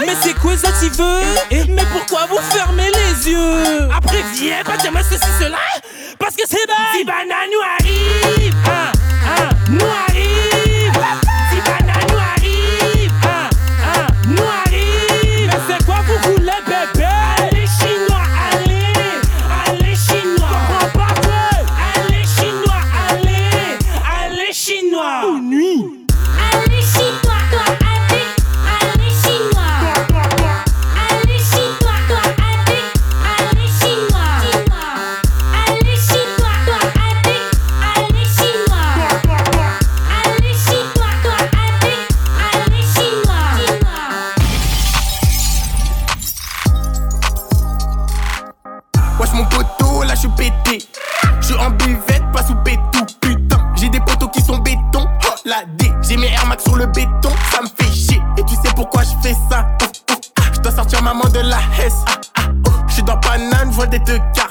Mais 0.00 0.14
c'est 0.22 0.34
quoi 0.34 0.56
ça 0.56 0.68
tu 0.80 0.88
veux? 0.90 1.74
Mais 1.74 1.84
pourquoi 1.92 2.26
vous 2.26 2.40
fermez 2.50 2.90
les 2.90 3.30
yeux? 3.30 3.88
Après 3.96 4.22
viens 4.34 4.62
pas 4.64 4.76
dire 4.76 4.92
moi 4.92 5.02
ceci 5.08 5.30
cela. 5.40 5.58
Parce 6.18 6.34
que 6.34 6.42
c'est 6.48 6.66
bas 6.66 6.74
Zibana 6.96 7.34
nous 7.52 7.86
arrive. 7.86 8.54
Ah, 8.66 8.92
ah, 9.26 9.48
Nous 9.70 9.80
arrive 9.80 10.07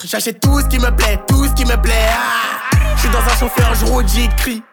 J'achète 0.09 0.39
tout 0.39 0.61
ce 0.61 0.67
qui 0.67 0.79
me 0.79 0.89
plaît, 0.95 1.19
tout 1.27 1.45
ce 1.45 1.53
qui 1.53 1.65
me 1.65 1.75
plaît. 1.81 2.07
Ah. 2.09 2.77
Je 2.95 3.01
suis 3.01 3.09
dans 3.09 3.19
un 3.19 3.37
chauffeur, 3.37 3.75
je 3.75 3.85
rôde, 3.85 4.07
j'écris. 4.07 4.63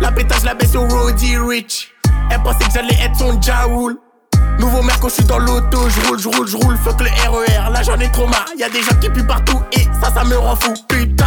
La 0.00 0.10
pétage, 0.10 0.42
la 0.42 0.54
baisse 0.54 0.74
au 0.74 0.88
Roddy 0.88 1.36
Rich. 1.36 1.92
Elle 2.32 2.42
pensait 2.42 2.64
que 2.64 2.72
j'allais 2.74 3.00
être 3.00 3.16
son 3.16 3.40
Jaoul. 3.40 3.96
Nouveau 4.58 4.80
quand 5.00 5.08
je 5.08 5.14
suis 5.14 5.24
dans 5.24 5.38
l'auto, 5.38 5.88
je 5.88 6.08
roule, 6.08 6.18
je 6.18 6.28
roule, 6.28 6.48
je 6.48 6.56
roule, 6.56 6.76
fuck 6.78 7.00
le 7.00 7.06
RER, 7.06 7.72
là 7.72 7.82
j'en 7.82 7.98
ai 7.98 8.10
trop 8.10 8.26
marre, 8.26 8.46
y'a 8.56 8.68
des 8.68 8.82
gens 8.82 8.94
qui 9.00 9.08
puent 9.08 9.26
partout 9.26 9.60
et 9.72 9.84
ça 10.00 10.12
ça 10.12 10.24
me 10.24 10.36
rend 10.36 10.56
fou. 10.56 10.74
Putain, 10.88 11.24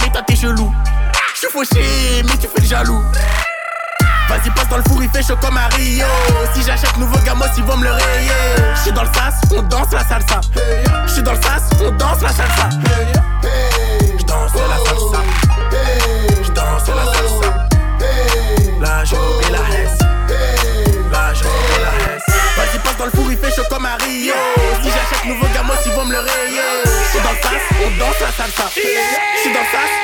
mais 0.00 0.10
toi 0.10 0.22
t'es 0.26 0.34
chelou. 0.34 0.72
Je 1.34 1.38
suis 1.38 1.48
fauché, 1.48 2.22
mais 2.24 2.36
tu 2.40 2.48
fais 2.48 2.60
le 2.60 2.66
jaloux. 2.66 3.02
Vas-y 4.36 4.50
passe 4.50 4.68
dans 4.68 4.76
le 4.76 4.82
four, 4.82 5.02
il 5.02 5.08
fait 5.08 5.22
chaud 5.22 5.36
comme 5.40 5.56
à 5.56 5.66
Rio. 5.68 6.04
Si 6.52 6.62
j'achète 6.62 6.94
nouveau 6.98 7.18
gamos, 7.20 7.46
ils 7.56 7.64
vont 7.64 7.76
me 7.78 7.84
le 7.84 7.92
rayer. 7.92 8.30
Je 8.74 8.80
suis 8.82 8.92
dans 8.92 9.04
le 9.04 9.08
sas, 9.14 9.34
on 9.56 9.62
danse 9.62 9.92
la 9.92 10.04
salsa. 10.04 10.40
Je 11.06 11.12
suis 11.12 11.22
dans 11.22 11.32
le 11.32 11.40
sas, 11.40 11.62
on 11.82 11.90
danse 11.92 12.20
la 12.20 12.28
salsa. 12.28 12.68
Je 14.18 14.24
danse 14.24 14.52
la 14.54 14.76
salsa. 14.84 15.22
Je 16.44 16.50
danse 16.52 16.88
la 16.88 17.04
salsa. 17.14 17.68
Là 18.78 19.04
j'ai 19.04 19.16
oublié 19.16 19.52
la 19.52 19.58
Hesse. 19.74 20.00
Là 21.10 21.32
j'ai 21.32 21.46
oublié 21.46 21.78
la 21.80 21.92
Hesse. 22.04 22.36
Vas-y 22.58 22.78
passe 22.80 22.96
dans 22.98 23.06
le 23.06 23.10
four, 23.12 23.32
il 23.32 23.38
fait 23.38 23.54
chaud 23.54 23.64
comme 23.70 23.86
à 23.86 23.96
Rio. 24.04 24.34
Si 24.82 24.90
j'achète 24.90 25.24
nouveau 25.24 25.46
gamos, 25.54 25.72
ils 25.86 25.92
vont 25.92 26.04
me 26.04 26.12
le 26.12 26.18
rayer. 26.18 26.60
Je 26.84 27.10
suis 27.10 27.22
dans 27.24 27.32
le 27.32 27.38
sas, 27.38 27.62
on 27.80 27.90
danse 27.98 28.20
la 28.20 28.32
salsa. 28.32 28.68
Je 28.74 29.40
suis 29.40 29.52
dans 29.54 29.60
le 29.60 29.66
sas, 29.72 29.95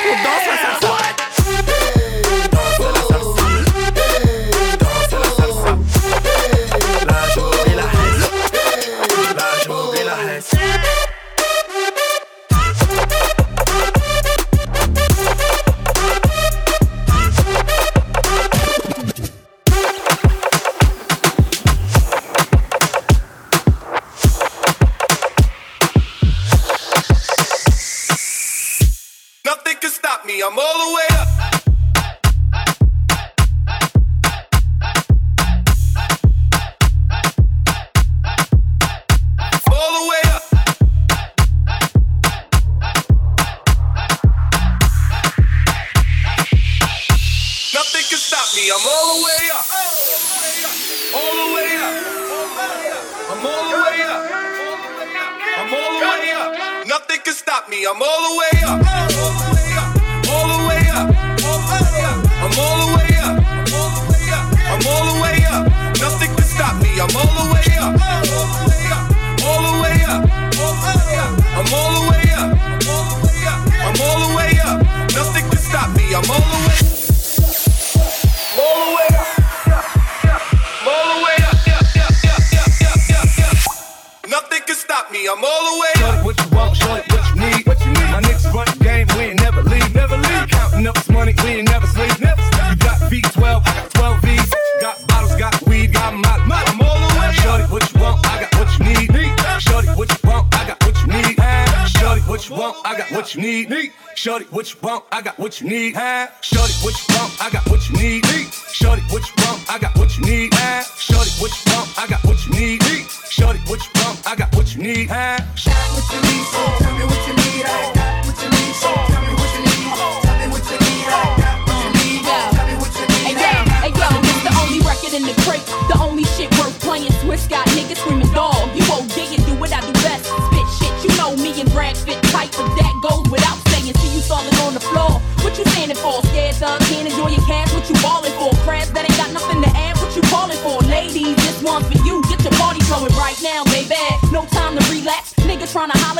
what 102.56 103.34
you 103.34 103.42
need. 103.42 103.92
Shorty, 104.14 104.44
what 104.50 104.72
you 104.72 104.80
want? 104.82 105.04
I 105.10 105.22
got 105.22 105.38
what 105.38 105.60
you 105.60 105.68
need. 105.68 105.94
Shorty, 106.42 106.72
what 106.84 106.94
you 106.96 107.14
want? 107.16 107.32
I 107.40 107.50
got 107.50 107.66
what 107.68 107.88
you 107.88 107.96
need. 107.96 108.24
Shorty, 108.72 109.02
what 109.10 109.22
you 109.28 109.44
want? 109.44 109.70
I 109.70 109.78
got 109.78 109.96
what 109.96 110.16
you 110.18 110.24
need. 110.24 110.54
Shorty, 110.98 111.30
what 111.40 111.50
you 111.50 111.72
want? 111.72 111.98
I 111.98 112.06
got 112.08 112.24
what 112.24 112.46
you 112.46 112.52
need. 112.52 112.82
Shorty, 113.30 113.58
what 113.60 113.80
you 113.80 114.02
want? 114.02 114.26
I 114.26 114.36
got 114.36 114.54
what 114.54 114.74
you 114.74 114.82
need. 114.82 115.08
What 115.10 116.12
you 116.12 116.20
need? 116.20 116.71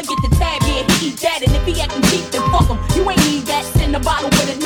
Get 0.02 0.18
the 0.22 0.30
tab, 0.36 0.62
yeah, 0.62 0.82
he 0.98 1.08
eat 1.08 1.16
that. 1.20 1.42
And 1.42 1.52
if 1.54 1.64
he 1.64 1.80
acting 1.80 2.02
cheap, 2.10 2.24
then 2.30 2.42
fuck 2.50 2.68
him. 2.68 2.78
You 2.96 3.08
ain't 3.10 3.20
need 3.26 3.44
that. 3.46 3.64
Send 3.76 3.96
a 3.96 4.00
bottle 4.00 4.30
with 4.30 4.56
a 4.56 4.61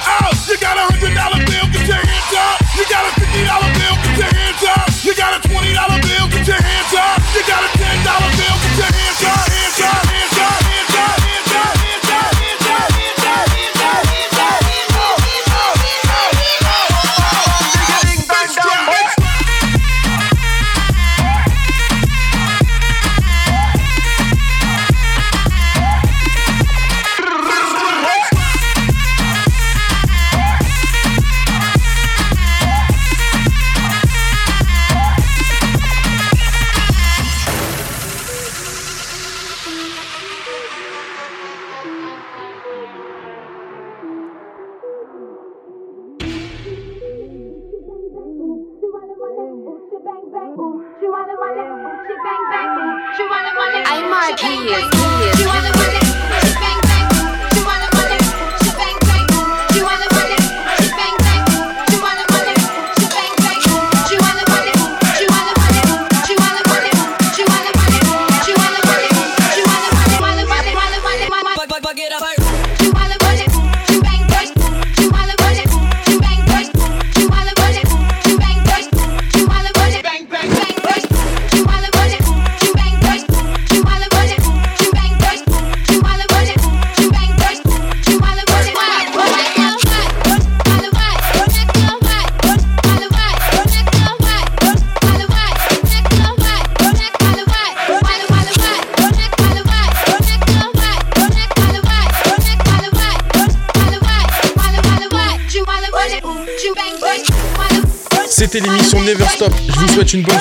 out. 0.00 0.32
You 0.48 0.56
got 0.56 0.80
a 0.80 0.88
hundred 0.88 1.12
dollar 1.12 1.44
bill, 1.44 1.68
get 1.76 1.84
your 1.84 2.00
hands 2.00 2.32
up. 2.32 2.56
You 2.72 2.88
got 2.88 3.04
a 3.04 3.12
fifty 3.20 3.44
dollar 3.44 3.68
bill, 3.76 3.96
get 4.00 4.16
your 4.16 4.32
hands 4.32 4.64
up. 4.64 4.88
You 5.04 5.12
got 5.12 5.36
a 5.36 5.40
twenty 5.44 5.76
dollar 5.76 6.00
bill, 6.00 6.24
get 6.32 6.48
your 6.48 6.56
hands 6.56 6.94
up. 6.96 7.20
You 7.36 7.44
got 7.44 7.68
a 7.68 7.70
ten 7.76 8.00
dollar 8.00 8.32
bill, 8.32 8.56
get 8.64 8.80
your 8.80 8.88
hands 8.88 9.20
up. 9.28 9.44
Hands 9.44 9.76
up, 9.76 10.08
hands 10.08 10.32
up, 10.32 10.35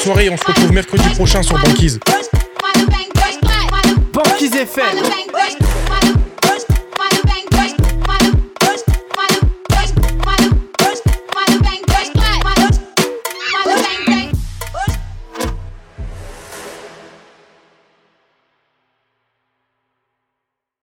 soirée 0.05 0.29
on 0.29 0.37
se 0.37 0.45
retrouve 0.45 0.71
mercredi 0.71 1.09
prochain 1.15 1.41
sur 1.41 1.57
Banquise. 1.57 1.99